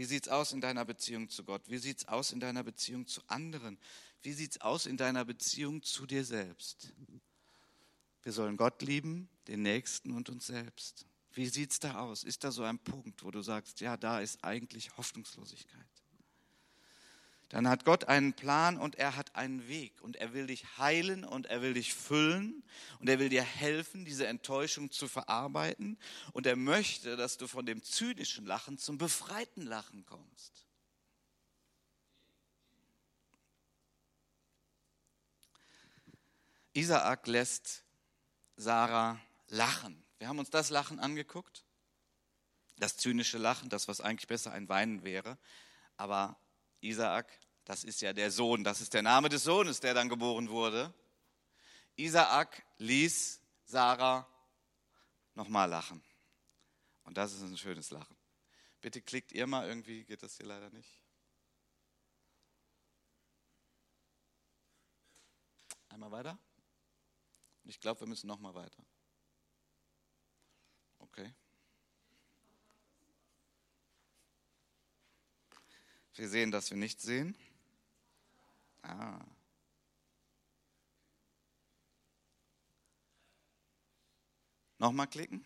[0.01, 1.61] Wie sieht es aus in deiner Beziehung zu Gott?
[1.67, 3.79] Wie sieht es aus in deiner Beziehung zu anderen?
[4.23, 6.95] Wie sieht es aus in deiner Beziehung zu dir selbst?
[8.23, 11.05] Wir sollen Gott lieben, den Nächsten und uns selbst.
[11.35, 12.25] Wie sieht es da aus?
[12.25, 15.87] Ist da so ein Punkt, wo du sagst, ja, da ist eigentlich Hoffnungslosigkeit?
[17.51, 21.25] Dann hat Gott einen Plan und er hat einen Weg und er will dich heilen
[21.25, 22.63] und er will dich füllen
[23.01, 25.99] und er will dir helfen, diese Enttäuschung zu verarbeiten
[26.33, 30.65] und er möchte, dass du von dem zynischen Lachen zum befreiten Lachen kommst.
[36.73, 37.83] Isaak lässt
[38.55, 40.05] Sarah lachen.
[40.19, 41.65] Wir haben uns das Lachen angeguckt,
[42.79, 45.37] das zynische Lachen, das, was eigentlich besser ein Weinen wäre.
[45.97, 46.39] Aber
[46.81, 47.31] Isaak,
[47.65, 50.93] das ist ja der Sohn, das ist der Name des Sohnes, der dann geboren wurde.
[51.97, 54.27] Isaak ließ Sarah
[55.35, 56.03] nochmal lachen.
[57.05, 58.17] Und das ist ein schönes Lachen.
[58.81, 61.03] Bitte klickt ihr mal, irgendwie geht das hier leider nicht.
[65.91, 66.39] Einmal weiter.
[67.65, 68.83] Ich glaube, wir müssen nochmal weiter.
[70.99, 71.35] Okay.
[76.15, 77.37] Wir sehen, dass wir nichts sehen.
[78.83, 79.21] Ah.
[84.79, 85.45] Nochmal klicken.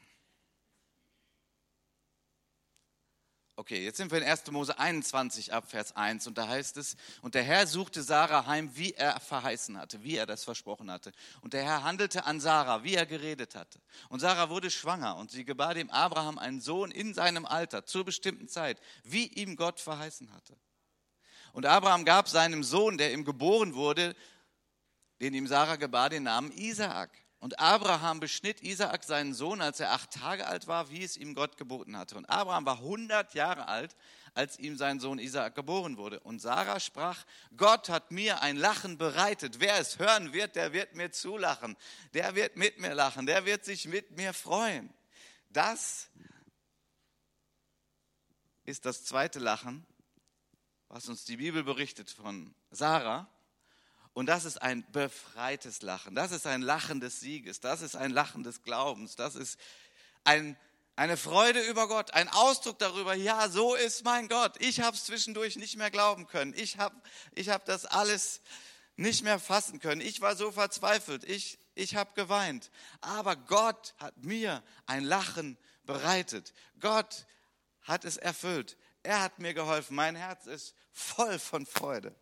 [3.65, 4.51] Okay, jetzt sind wir in 1.
[4.51, 8.71] Mose 21 ab Vers 1 und da heißt es, und der Herr suchte Sarah heim,
[8.75, 11.13] wie er verheißen hatte, wie er das versprochen hatte.
[11.41, 13.81] Und der Herr handelte an Sarah, wie er geredet hatte.
[14.11, 18.05] Und Sarah wurde schwanger und sie gebar dem Abraham einen Sohn in seinem Alter, zur
[18.05, 20.59] bestimmten Zeit, wie ihm Gott verheißen hatte.
[21.55, 24.15] Und Abraham gab seinem Sohn, der ihm geboren wurde,
[25.23, 27.24] den ihm Sarah gebar, den Namen Isaak.
[27.45, 31.35] Und Abraham beschnitt Isaak seinen Sohn, als er acht Tage alt war, wie es ihm
[31.35, 32.17] Gott geboten hatte.
[32.17, 33.95] Und Abraham war 100 Jahre alt,
[34.33, 36.21] als ihm sein Sohn Isaak geboren wurde.
[36.21, 37.23] Und Sarah sprach,
[37.55, 39.61] Gott hat mir ein Lachen bereitet.
[39.61, 41.77] Wer es hören wird, der wird mir zulachen.
[42.15, 43.27] Der wird mit mir lachen.
[43.27, 44.89] Der wird sich mit mir freuen.
[45.51, 46.09] Das
[48.65, 49.85] ist das zweite Lachen,
[50.89, 53.29] was uns die Bibel berichtet von Sarah.
[54.15, 56.15] Und das ist ein befreites Lachen.
[56.15, 57.61] Das ist ein Lachen des Sieges.
[57.61, 59.17] Das ist ein Lachen des Glaubens.
[59.17, 59.59] Das ist
[60.23, 60.57] ein,
[60.95, 64.55] eine Freude über Gott, ein Ausdruck darüber, ja, so ist mein Gott.
[64.61, 66.55] Ich habe es zwischendurch nicht mehr glauben können.
[66.57, 66.95] Ich habe
[67.35, 68.41] ich hab das alles
[68.97, 70.01] nicht mehr fassen können.
[70.01, 71.25] Ich war so verzweifelt.
[71.25, 72.71] Ich, ich habe geweint.
[73.01, 76.55] Aber Gott hat mir ein Lachen bereitet.
[76.79, 77.27] Gott
[77.83, 78.77] hat es erfüllt.
[79.03, 79.97] Er hat mir geholfen.
[79.97, 82.15] Mein Herz ist voll von Freude.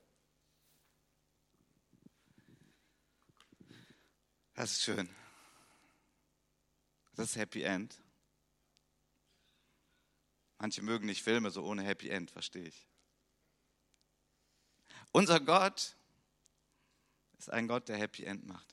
[4.55, 5.09] Das ist schön.
[7.15, 7.97] Das ist Happy End.
[10.59, 12.87] Manche mögen nicht Filme so ohne Happy End, verstehe ich.
[15.11, 15.97] Unser Gott
[17.39, 18.73] ist ein Gott, der Happy End macht.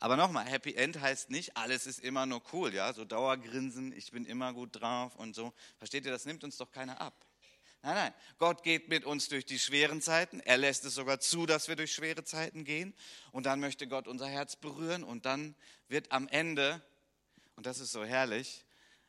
[0.00, 4.10] Aber nochmal, Happy End heißt nicht, alles ist immer nur cool, ja, so Dauergrinsen, ich
[4.10, 5.52] bin immer gut drauf und so.
[5.76, 7.27] Versteht ihr, das nimmt uns doch keiner ab.
[7.82, 10.40] Nein, nein, Gott geht mit uns durch die schweren Zeiten.
[10.40, 12.92] Er lässt es sogar zu, dass wir durch schwere Zeiten gehen.
[13.30, 15.04] Und dann möchte Gott unser Herz berühren.
[15.04, 15.54] Und dann
[15.88, 16.82] wird am Ende,
[17.56, 18.64] und das ist so herrlich,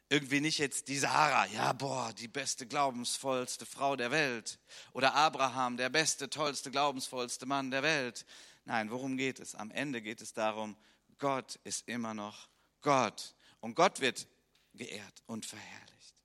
[0.09, 4.59] irgendwie nicht jetzt die Sarah, ja, boah, die beste, glaubensvollste Frau der Welt.
[4.93, 8.25] Oder Abraham, der beste, tollste, glaubensvollste Mann der Welt.
[8.65, 9.55] Nein, worum geht es?
[9.55, 10.75] Am Ende geht es darum,
[11.19, 12.49] Gott ist immer noch
[12.81, 13.35] Gott.
[13.59, 14.27] Und Gott wird
[14.73, 16.18] geehrt und verherrlicht.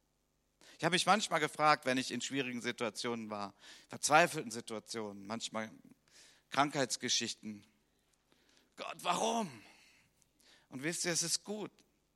[0.78, 3.54] Ich habe mich manchmal gefragt, wenn ich in schwierigen Situationen war,
[3.88, 5.70] verzweifelten Situationen, manchmal
[6.50, 7.64] Krankheitsgeschichten,
[8.76, 9.50] Gott, warum?
[10.68, 11.70] Und wisst ihr, es ist gut,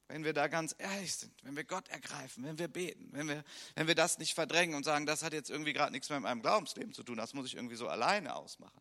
[0.08, 3.44] wenn wir da ganz ehrlich sind, wenn wir Gott ergreifen, wenn wir beten, wenn wir,
[3.76, 6.24] wenn wir das nicht verdrängen und sagen, das hat jetzt irgendwie gerade nichts mehr mit
[6.24, 8.80] meinem Glaubensleben zu tun, das muss ich irgendwie so alleine ausmachen.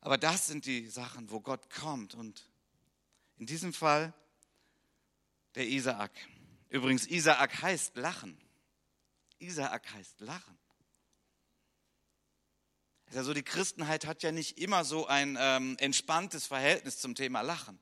[0.00, 2.14] Aber das sind die Sachen, wo Gott kommt.
[2.14, 2.46] Und
[3.38, 4.12] in diesem Fall
[5.54, 6.12] der Isaak.
[6.68, 8.38] Übrigens, Isaak heißt lachen.
[9.38, 10.58] Isaak heißt lachen.
[13.14, 17.78] Also die Christenheit hat ja nicht immer so ein ähm, entspanntes Verhältnis zum Thema Lachen.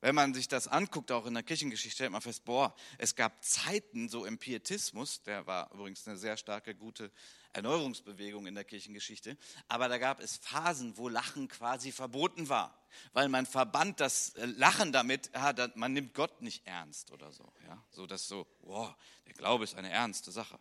[0.00, 3.42] Wenn man sich das anguckt, auch in der Kirchengeschichte, stellt man fest, boah, es gab
[3.42, 7.10] Zeiten so im Pietismus, der war übrigens eine sehr starke, gute
[7.54, 9.38] Erneuerungsbewegung in der Kirchengeschichte,
[9.68, 12.76] aber da gab es Phasen, wo Lachen quasi verboten war,
[13.12, 17.52] weil man verband das äh, Lachen damit, ja, man nimmt Gott nicht ernst oder so,
[17.66, 20.58] ja, so dass so, boah, der Glaube ist eine ernste Sache.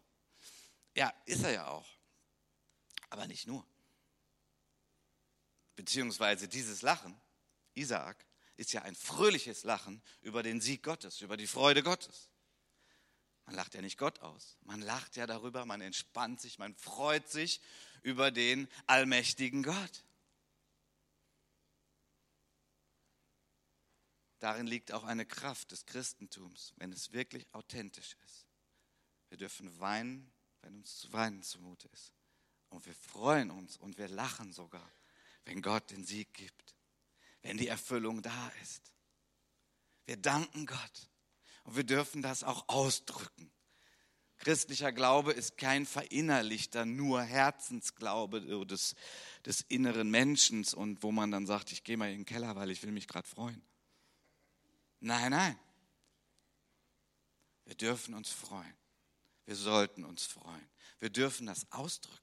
[0.96, 1.88] Ja, ist er ja auch,
[3.10, 3.66] aber nicht nur.
[5.76, 7.20] Beziehungsweise dieses Lachen,
[7.74, 8.26] Isaak,
[8.56, 12.30] ist ja ein fröhliches Lachen über den Sieg Gottes, über die Freude Gottes.
[13.46, 14.58] Man lacht ja nicht Gott aus.
[14.62, 17.62] Man lacht ja darüber, man entspannt sich, man freut sich
[18.02, 20.04] über den allmächtigen Gott.
[24.40, 28.48] Darin liegt auch eine Kraft des Christentums, wenn es wirklich authentisch ist.
[29.30, 32.14] Wir dürfen weinen, wenn uns zu weinen zumute ist.
[32.70, 34.90] Und wir freuen uns und wir lachen sogar,
[35.46, 36.74] wenn Gott den Sieg gibt
[37.44, 38.94] wenn die Erfüllung da ist.
[40.06, 41.10] Wir danken Gott
[41.64, 43.52] und wir dürfen das auch ausdrücken.
[44.38, 48.96] Christlicher Glaube ist kein verinnerlichter, nur Herzensglaube des,
[49.46, 52.70] des inneren Menschen und wo man dann sagt, ich gehe mal in den Keller, weil
[52.70, 53.62] ich will mich gerade freuen.
[55.00, 55.60] Nein, nein.
[57.66, 58.76] Wir dürfen uns freuen.
[59.46, 60.70] Wir sollten uns freuen.
[61.00, 62.20] Wir dürfen das ausdrücken.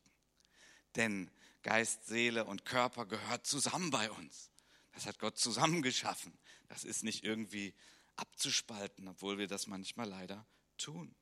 [0.97, 1.31] Denn
[1.63, 4.51] Geist, Seele und Körper gehört zusammen bei uns.
[4.93, 6.39] Das hat Gott zusammengeschaffen.
[6.69, 7.75] Das ist nicht irgendwie
[8.17, 10.47] abzuspalten, obwohl wir das manchmal leider
[10.77, 11.15] tun.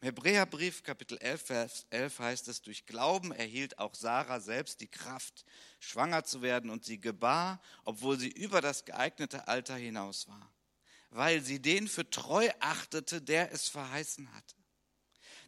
[0.00, 4.88] Im Hebräerbrief Kapitel 11, Vers 11 heißt es, durch Glauben erhielt auch Sarah selbst die
[4.88, 5.46] Kraft,
[5.80, 10.52] schwanger zu werden und sie gebar, obwohl sie über das geeignete Alter hinaus war,
[11.10, 14.55] weil sie den für treu achtete, der es verheißen hatte.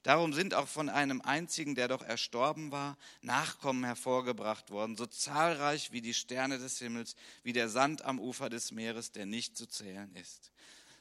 [0.02, 5.92] Darum sind auch von einem einzigen, der doch erstorben war, Nachkommen hervorgebracht worden, so zahlreich
[5.92, 9.66] wie die Sterne des Himmels, wie der Sand am Ufer des Meeres, der nicht zu
[9.66, 10.52] zählen ist.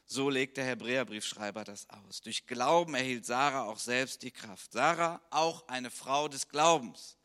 [0.05, 2.21] So legt der Hebräerbriefschreiber das aus.
[2.21, 4.71] Durch Glauben erhielt Sarah auch selbst die Kraft.
[4.71, 7.17] Sarah auch eine Frau des Glaubens.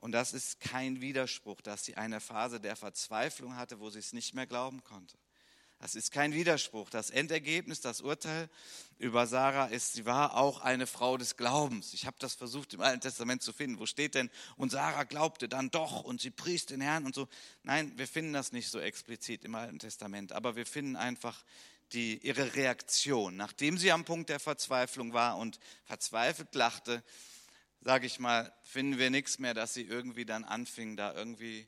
[0.00, 4.12] Und das ist kein Widerspruch, dass sie eine Phase der Verzweiflung hatte, wo sie es
[4.12, 5.16] nicht mehr glauben konnte.
[5.82, 6.90] Das ist kein Widerspruch.
[6.90, 8.48] Das Endergebnis, das Urteil
[9.00, 11.92] über Sarah ist, sie war auch eine Frau des Glaubens.
[11.92, 13.80] Ich habe das versucht im Alten Testament zu finden.
[13.80, 17.26] Wo steht denn, und Sarah glaubte dann doch und sie pries den Herrn und so.
[17.64, 21.44] Nein, wir finden das nicht so explizit im Alten Testament, aber wir finden einfach
[21.94, 27.02] die, ihre Reaktion, nachdem sie am Punkt der Verzweiflung war und verzweifelt lachte,
[27.80, 31.66] sage ich mal, finden wir nichts mehr, dass sie irgendwie dann anfing, da irgendwie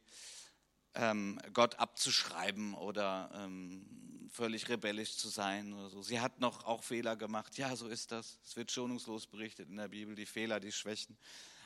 [0.94, 6.02] ähm, Gott abzuschreiben oder ähm, völlig rebellisch zu sein oder so.
[6.02, 7.57] Sie hat noch auch Fehler gemacht.
[7.57, 8.38] Ja, so ist das.
[8.44, 11.16] Es wird schonungslos berichtet in der Bibel, die Fehler, die Schwächen.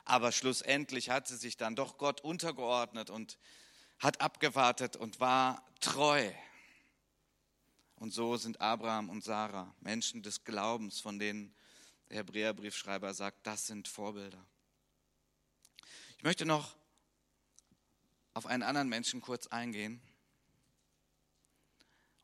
[0.05, 3.39] Aber schlussendlich hat sie sich dann doch Gott untergeordnet und
[3.99, 6.31] hat abgewartet und war treu.
[7.97, 11.55] Und so sind Abraham und Sarah Menschen des Glaubens, von denen
[12.09, 14.45] der Hebräerbriefschreiber sagt, das sind Vorbilder.
[16.17, 16.78] Ich möchte noch
[18.39, 20.01] auf einen anderen Menschen kurz eingehen.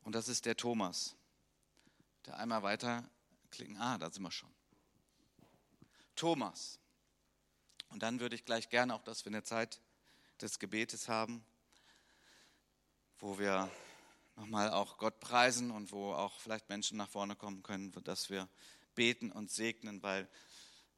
[0.03, 1.13] Und das ist der Thomas.
[2.25, 3.03] Der einmal weiter
[3.51, 3.75] klicken.
[3.75, 4.49] Ah, da sind wir schon.
[6.15, 6.79] Thomas.
[7.89, 9.81] Und dann würde ich gleich gerne auch, dass wir eine Zeit
[10.39, 11.43] des Gebetes haben,
[13.19, 13.69] wo wir
[14.37, 18.47] nochmal auch Gott preisen und wo auch vielleicht Menschen nach vorne kommen können, dass wir
[18.95, 20.29] beten und segnen, weil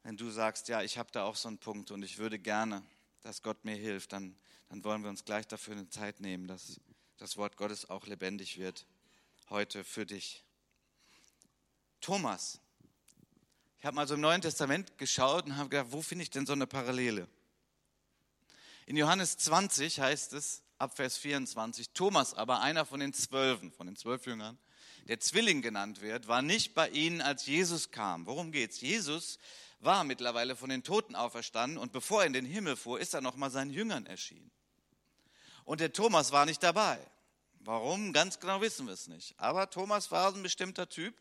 [0.04, 2.84] wenn du sagst, ja, ich habe da auch so einen Punkt und ich würde gerne,
[3.22, 4.36] dass Gott mir hilft, dann,
[4.68, 6.80] dann wollen wir uns gleich dafür eine Zeit nehmen, dass
[7.16, 8.86] das Wort Gottes auch lebendig wird
[9.50, 10.44] heute für dich.
[12.00, 12.60] Thomas,
[13.78, 16.46] ich habe mal so im Neuen Testament geschaut und habe gedacht, wo finde ich denn
[16.46, 17.28] so eine Parallele?
[18.86, 21.90] In Johannes 20 heißt es, ab Vers 24.
[21.90, 24.58] Thomas aber, einer von den Zwölfen, von den zwölf Jüngern,
[25.08, 28.26] der Zwilling genannt wird, war nicht bei ihnen, als Jesus kam.
[28.26, 28.80] Worum geht's?
[28.80, 29.38] Jesus
[29.80, 33.20] war mittlerweile von den Toten auferstanden und bevor er in den Himmel fuhr, ist er
[33.20, 34.50] nochmal seinen Jüngern erschienen.
[35.64, 36.98] Und der Thomas war nicht dabei.
[37.60, 38.12] Warum?
[38.12, 39.38] Ganz genau wissen wir es nicht.
[39.38, 41.14] Aber Thomas war ein bestimmter Typ.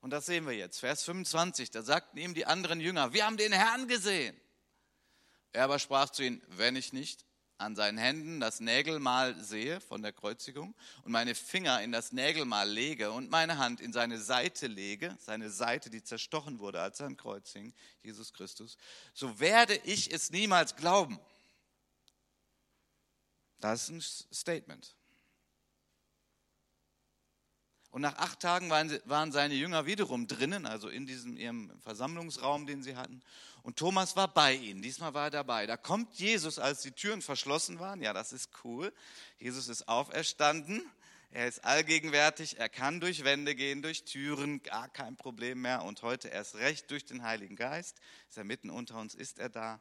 [0.00, 0.78] Und das sehen wir jetzt.
[0.78, 4.38] Vers 25, da sagten ihm die anderen Jünger, wir haben den Herrn gesehen.
[5.52, 7.24] Er aber sprach zu ihnen, wenn ich nicht
[7.60, 12.68] an seinen Händen das Nägelmal sehe von der Kreuzigung und meine Finger in das Nägelmal
[12.68, 17.16] lege und meine Hand in seine Seite lege, seine Seite, die zerstochen wurde, als am
[17.16, 18.78] Kreuz hing, Jesus Christus,
[19.12, 21.20] so werde ich es niemals glauben.
[23.60, 24.96] Das ist ein Statement.
[27.90, 32.66] Und nach acht Tagen waren, waren seine Jünger wiederum drinnen, also in diesem ihrem Versammlungsraum,
[32.66, 33.20] den sie hatten.
[33.62, 34.80] Und Thomas war bei ihnen.
[34.80, 35.66] Diesmal war er dabei.
[35.66, 38.00] Da kommt Jesus, als die Türen verschlossen waren.
[38.00, 38.92] Ja, das ist cool.
[39.38, 40.82] Jesus ist auferstanden.
[41.32, 42.58] Er ist allgegenwärtig.
[42.58, 44.62] Er kann durch Wände gehen, durch Türen.
[44.62, 45.82] Gar kein Problem mehr.
[45.82, 47.98] Und heute erst recht durch den Heiligen Geist.
[48.28, 49.14] Ist er mitten unter uns?
[49.16, 49.74] Ist er da?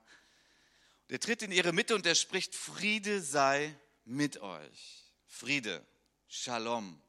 [1.07, 5.03] Und er tritt in ihre Mitte und er spricht: Friede sei mit euch.
[5.27, 5.85] Friede.
[6.27, 7.01] Shalom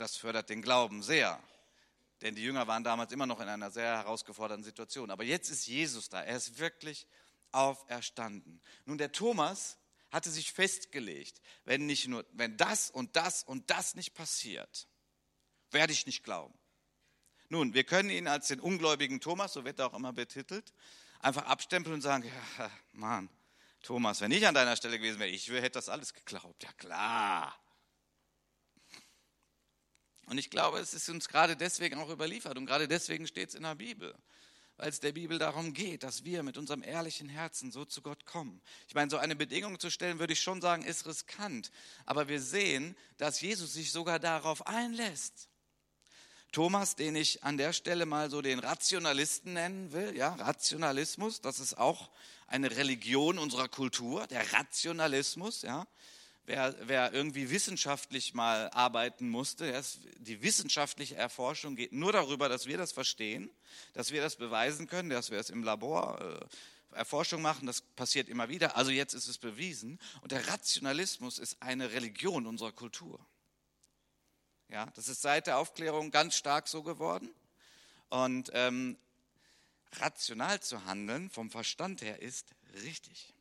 [0.00, 1.42] das fördert den Glauben sehr.
[2.22, 5.10] Denn die Jünger waren damals immer noch in einer sehr herausgeforderten Situation.
[5.10, 6.22] Aber jetzt ist Jesus da.
[6.22, 7.06] Er ist wirklich
[7.52, 8.60] auferstanden.
[8.84, 9.78] Nun, der Thomas
[10.10, 14.88] hatte sich festgelegt, wenn, nicht nur, wenn das und das und das nicht passiert,
[15.70, 16.54] werde ich nicht glauben.
[17.48, 20.72] Nun, wir können ihn als den ungläubigen Thomas, so wird er auch immer betitelt,
[21.20, 22.24] einfach abstempeln und sagen,
[22.58, 23.28] ja, Mann,
[23.82, 26.62] Thomas, wenn ich an deiner Stelle gewesen wäre, ich hätte das alles geglaubt.
[26.62, 27.56] Ja klar,
[30.30, 33.56] und ich glaube, es ist uns gerade deswegen auch überliefert und gerade deswegen steht es
[33.56, 34.14] in der Bibel,
[34.76, 38.26] weil es der Bibel darum geht, dass wir mit unserem ehrlichen Herzen so zu Gott
[38.26, 38.62] kommen.
[38.86, 41.72] Ich meine, so eine Bedingung zu stellen, würde ich schon sagen, ist riskant.
[42.06, 45.48] Aber wir sehen, dass Jesus sich sogar darauf einlässt.
[46.52, 51.58] Thomas, den ich an der Stelle mal so den Rationalisten nennen will, ja, Rationalismus, das
[51.58, 52.08] ist auch
[52.46, 55.88] eine Religion unserer Kultur, der Rationalismus, ja
[56.46, 59.82] wer, wer irgendwie wissenschaftlich mal arbeiten musste.
[60.18, 63.50] Die wissenschaftliche Erforschung geht nur darüber, dass wir das verstehen,
[63.92, 68.28] dass wir das beweisen können, dass wir es im Labor äh, Erforschung machen, das passiert
[68.28, 68.76] immer wieder.
[68.76, 69.98] Also jetzt ist es bewiesen.
[70.22, 73.24] Und der Rationalismus ist eine Religion unserer Kultur.
[74.68, 77.30] Ja, das ist seit der Aufklärung ganz stark so geworden.
[78.08, 78.96] Und ähm,
[79.94, 83.34] rational zu handeln vom Verstand her ist richtig.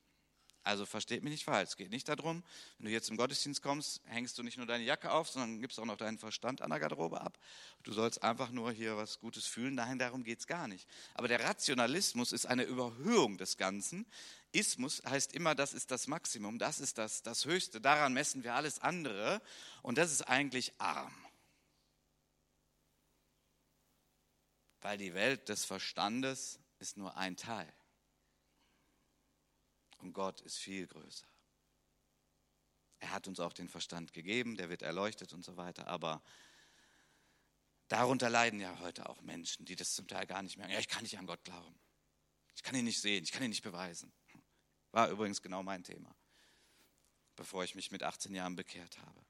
[0.70, 1.70] Also versteht mich nicht falsch.
[1.72, 2.44] Es geht nicht darum,
[2.78, 5.80] wenn du jetzt im Gottesdienst kommst, hängst du nicht nur deine Jacke auf, sondern gibst
[5.80, 7.40] auch noch deinen Verstand an der Garderobe ab.
[7.82, 9.74] Du sollst einfach nur hier was Gutes fühlen.
[9.74, 10.88] Nein, darum geht es gar nicht.
[11.16, 14.06] Aber der Rationalismus ist eine Überhöhung des Ganzen.
[14.52, 17.82] Ismus heißt immer, das ist das Maximum, das ist das, das Höchste.
[17.82, 19.42] Daran messen wir alles andere.
[19.82, 21.16] Und das ist eigentlich arm.
[24.82, 27.74] Weil die Welt des Verstandes ist nur ein Teil.
[30.00, 31.28] Und Gott ist viel größer.
[33.00, 35.88] Er hat uns auch den Verstand gegeben, der wird erleuchtet und so weiter.
[35.88, 36.22] Aber
[37.88, 40.74] darunter leiden ja heute auch Menschen, die das zum Teil gar nicht merken.
[40.74, 41.80] Ja, ich kann nicht an Gott glauben.
[42.56, 44.12] Ich kann ihn nicht sehen, ich kann ihn nicht beweisen.
[44.92, 46.14] War übrigens genau mein Thema,
[47.36, 49.26] bevor ich mich mit 18 Jahren bekehrt habe.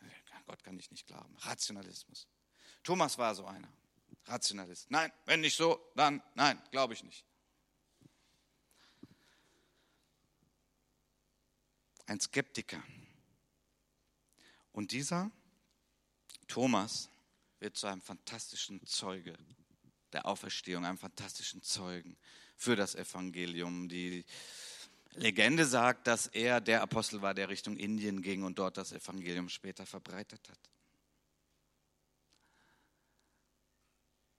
[0.00, 1.36] An Gott kann ich nicht glauben.
[1.38, 2.26] Rationalismus.
[2.82, 3.72] Thomas war so einer.
[4.24, 4.90] Rationalist.
[4.90, 7.24] Nein, wenn nicht so, dann nein, glaube ich nicht.
[12.06, 12.82] Ein Skeptiker.
[14.72, 15.30] Und dieser
[16.46, 17.08] Thomas
[17.58, 19.36] wird zu einem fantastischen Zeuge
[20.12, 22.16] der Auferstehung, einem fantastischen Zeugen
[22.56, 23.88] für das Evangelium.
[23.88, 24.24] Die
[25.12, 29.48] Legende sagt, dass er der Apostel war, der Richtung Indien ging und dort das Evangelium
[29.48, 30.58] später verbreitet hat.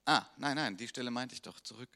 [0.06, 1.60] Ah, nein, nein, die Stelle meinte ich doch.
[1.60, 1.90] Zurück.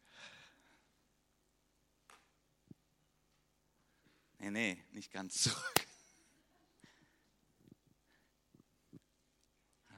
[4.41, 5.57] Nee, nee, nicht ganz zurück.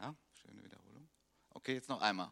[0.01, 1.07] Ja, schöne Wiederholung.
[1.51, 2.29] Okay, jetzt noch einmal.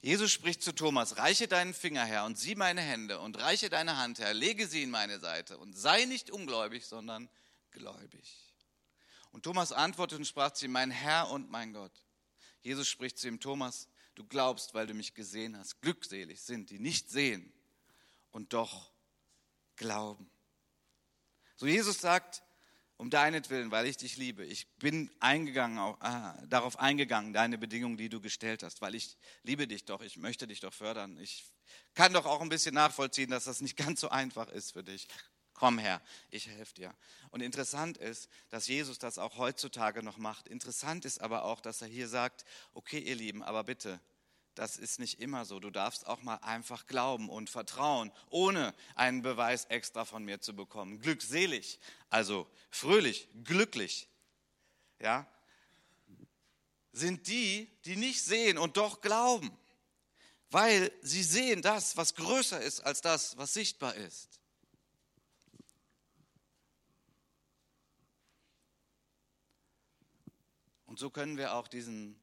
[0.00, 3.98] Jesus spricht zu Thomas, reiche deinen Finger her und sieh meine Hände und reiche deine
[3.98, 7.28] Hand her, lege sie in meine Seite und sei nicht ungläubig, sondern
[7.72, 8.54] gläubig.
[9.32, 12.06] Und Thomas antwortete und sprach zu ihm, mein Herr und mein Gott.
[12.62, 15.82] Jesus spricht zu ihm, Thomas, du glaubst, weil du mich gesehen hast.
[15.82, 17.52] Glückselig sind, die nicht sehen
[18.30, 18.95] und doch
[19.76, 20.30] glauben.
[21.56, 22.42] So Jesus sagt,
[22.98, 28.08] um deinetwillen, weil ich dich liebe, ich bin eingegangen, ah, darauf eingegangen, deine Bedingungen, die
[28.08, 31.18] du gestellt hast, weil ich liebe dich doch, ich möchte dich doch fördern.
[31.18, 31.52] Ich
[31.94, 35.08] kann doch auch ein bisschen nachvollziehen, dass das nicht ganz so einfach ist für dich
[35.56, 36.00] komm her,
[36.30, 36.94] ich helfe dir.
[37.30, 40.48] Und interessant ist, dass Jesus das auch heutzutage noch macht.
[40.48, 44.00] Interessant ist aber auch, dass er hier sagt, okay ihr Lieben, aber bitte,
[44.56, 45.60] das ist nicht immer so.
[45.60, 50.56] Du darfst auch mal einfach glauben und vertrauen, ohne einen Beweis extra von mir zu
[50.56, 50.98] bekommen.
[50.98, 51.78] Glückselig,
[52.08, 54.08] also fröhlich, glücklich,
[54.98, 55.26] ja,
[56.92, 59.56] sind die, die nicht sehen und doch glauben,
[60.50, 64.40] weil sie sehen das, was größer ist als das, was sichtbar ist.
[70.86, 72.18] Und so können wir auch diesen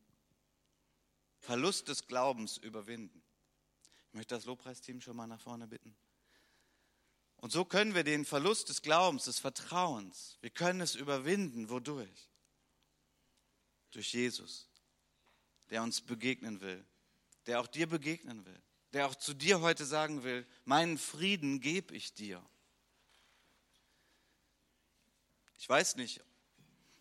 [1.44, 3.22] Verlust des Glaubens überwinden.
[4.08, 5.94] Ich möchte das Lobpreisteam schon mal nach vorne bitten.
[7.36, 11.70] Und so können wir den Verlust des Glaubens, des Vertrauens, wir können es überwinden.
[11.70, 12.30] Wodurch?
[13.92, 14.70] Durch Jesus,
[15.70, 16.86] der uns begegnen will,
[17.46, 18.62] der auch dir begegnen will,
[18.94, 22.42] der auch zu dir heute sagen will, meinen Frieden gebe ich dir.
[25.58, 26.22] Ich weiß nicht,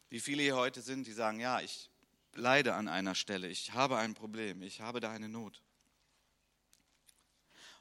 [0.09, 1.92] wie viele hier heute sind, die sagen, ja, ich
[2.35, 5.63] leide an einer Stelle, ich habe ein Problem, ich habe da eine Not.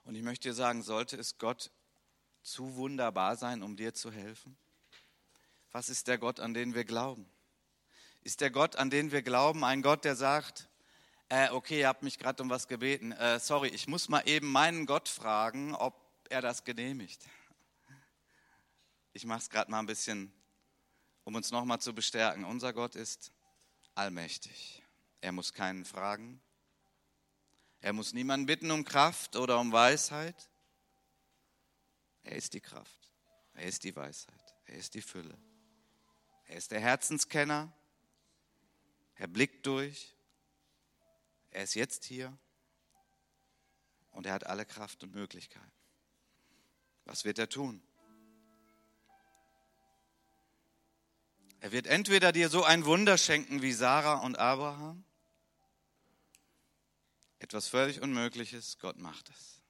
[0.04, 1.72] Und ich möchte dir sagen, sollte es Gott
[2.42, 4.58] zu wunderbar sein, um dir zu helfen?
[5.72, 7.30] Was ist der Gott, an den wir glauben?
[8.24, 10.68] Ist der Gott, an den wir glauben, ein Gott, der sagt,
[11.30, 14.52] äh, okay, ihr habt mich gerade um was gebeten, äh, sorry, ich muss mal eben
[14.52, 15.96] meinen Gott fragen, ob
[16.30, 17.26] er das genehmigt.
[19.14, 20.34] Ich mache es gerade mal ein bisschen
[21.24, 22.44] um uns nochmal zu bestärken.
[22.44, 23.32] Unser Gott ist
[23.96, 24.84] allmächtig.
[25.22, 26.42] Er muss keinen fragen.
[27.80, 30.50] Er muss niemanden bitten um Kraft oder um Weisheit.
[32.24, 33.12] Er ist die Kraft.
[33.54, 34.56] Er ist die Weisheit.
[34.66, 35.38] Er ist die Fülle.
[36.46, 37.72] Er ist der Herzenskenner.
[39.16, 40.16] Er blickt durch.
[41.50, 42.38] Er ist jetzt hier.
[44.12, 45.72] Und er hat alle Kraft und Möglichkeiten.
[47.06, 47.82] Was wird er tun?
[51.62, 55.06] Er wird entweder dir so ein Wunder schenken wie Sarah und Abraham,
[57.38, 59.62] etwas völlig Unmögliches, Gott macht es.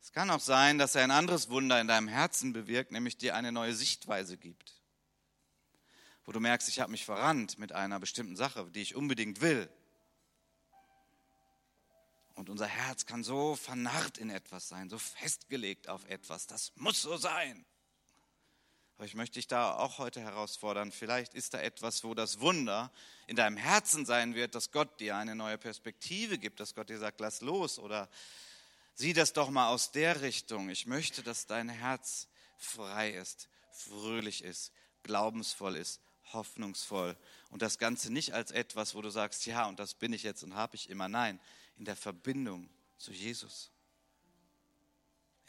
[0.00, 3.36] Es kann auch sein, dass er ein anderes Wunder in deinem Herzen bewirkt, nämlich dir
[3.36, 4.80] eine neue Sichtweise gibt,
[6.24, 9.68] wo du merkst, ich habe mich verrannt mit einer bestimmten Sache, die ich unbedingt will.
[12.34, 16.46] Und unser Herz kann so vernarrt in etwas sein, so festgelegt auf etwas.
[16.46, 17.66] Das muss so sein.
[19.02, 20.92] Aber ich möchte dich da auch heute herausfordern.
[20.92, 22.92] Vielleicht ist da etwas, wo das Wunder
[23.26, 27.00] in deinem Herzen sein wird, dass Gott dir eine neue Perspektive gibt, dass Gott dir
[27.00, 28.08] sagt, lass los oder
[28.94, 30.70] sieh das doch mal aus der Richtung.
[30.70, 32.28] Ich möchte, dass dein Herz
[32.58, 34.70] frei ist, fröhlich ist,
[35.02, 36.00] glaubensvoll ist,
[36.32, 37.16] hoffnungsvoll.
[37.50, 40.44] Und das Ganze nicht als etwas, wo du sagst, ja, und das bin ich jetzt
[40.44, 41.08] und habe ich immer.
[41.08, 41.40] Nein,
[41.76, 43.72] in der Verbindung zu Jesus.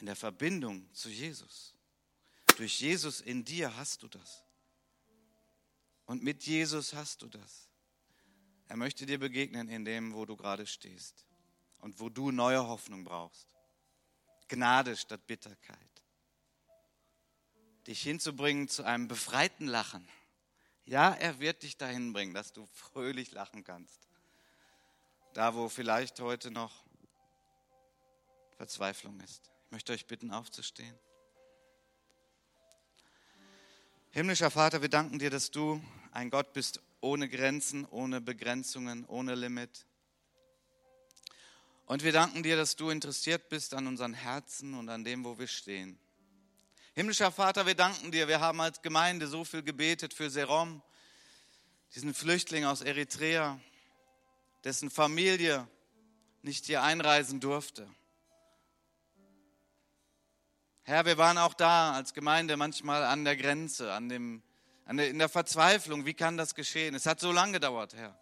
[0.00, 1.73] In der Verbindung zu Jesus.
[2.56, 4.44] Durch Jesus in dir hast du das.
[6.06, 7.68] Und mit Jesus hast du das.
[8.68, 11.24] Er möchte dir begegnen in dem, wo du gerade stehst
[11.78, 13.56] und wo du neue Hoffnung brauchst.
[14.48, 15.78] Gnade statt Bitterkeit.
[17.86, 20.08] Dich hinzubringen zu einem befreiten Lachen.
[20.86, 24.08] Ja, er wird dich dahin bringen, dass du fröhlich lachen kannst.
[25.32, 26.84] Da, wo vielleicht heute noch
[28.56, 29.50] Verzweiflung ist.
[29.66, 30.96] Ich möchte euch bitten, aufzustehen.
[34.14, 39.34] Himmlischer Vater, wir danken dir, dass du ein Gott bist ohne Grenzen, ohne Begrenzungen, ohne
[39.34, 39.86] Limit.
[41.86, 45.36] Und wir danken dir, dass du interessiert bist an unseren Herzen und an dem, wo
[45.36, 45.98] wir stehen.
[46.94, 48.28] Himmlischer Vater, wir danken dir.
[48.28, 50.80] Wir haben als Gemeinde so viel gebetet für Serom,
[51.96, 53.58] diesen Flüchtling aus Eritrea,
[54.62, 55.66] dessen Familie
[56.42, 57.90] nicht hier einreisen durfte.
[60.86, 64.42] Herr, wir waren auch da als Gemeinde manchmal an der Grenze, an dem,
[64.84, 66.04] an der, in der Verzweiflung.
[66.04, 66.94] Wie kann das geschehen?
[66.94, 68.18] Es hat so lange gedauert, Herr.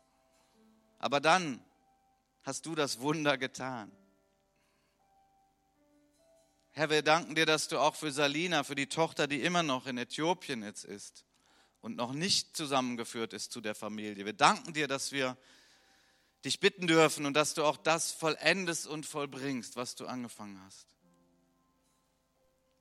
[1.00, 1.60] Aber dann
[2.44, 3.90] hast du das Wunder getan.
[6.70, 9.88] Herr, wir danken dir, dass du auch für Salina, für die Tochter, die immer noch
[9.88, 11.24] in Äthiopien jetzt ist
[11.80, 14.24] und noch nicht zusammengeführt ist zu der Familie.
[14.24, 15.36] Wir danken dir, dass wir
[16.44, 20.91] dich bitten dürfen und dass du auch das vollendest und vollbringst, was du angefangen hast.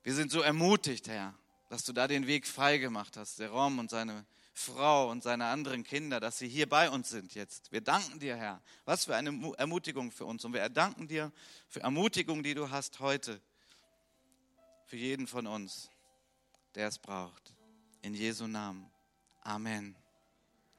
[0.02, 1.34] Wir sind so ermutigt, Herr,
[1.68, 5.46] dass du da den Weg frei gemacht hast, der Rom und seine Frau und seine
[5.46, 7.72] anderen Kinder, dass sie hier bei uns sind jetzt.
[7.72, 8.60] Wir danken dir, Herr.
[8.84, 10.44] Was für eine Ermutigung für uns.
[10.44, 11.32] Und wir danken dir
[11.68, 13.40] für Ermutigung, die du hast heute.
[14.86, 15.88] Für jeden von uns,
[16.74, 17.54] der es braucht.
[18.02, 18.90] In Jesu Namen.
[19.40, 20.01] Amen.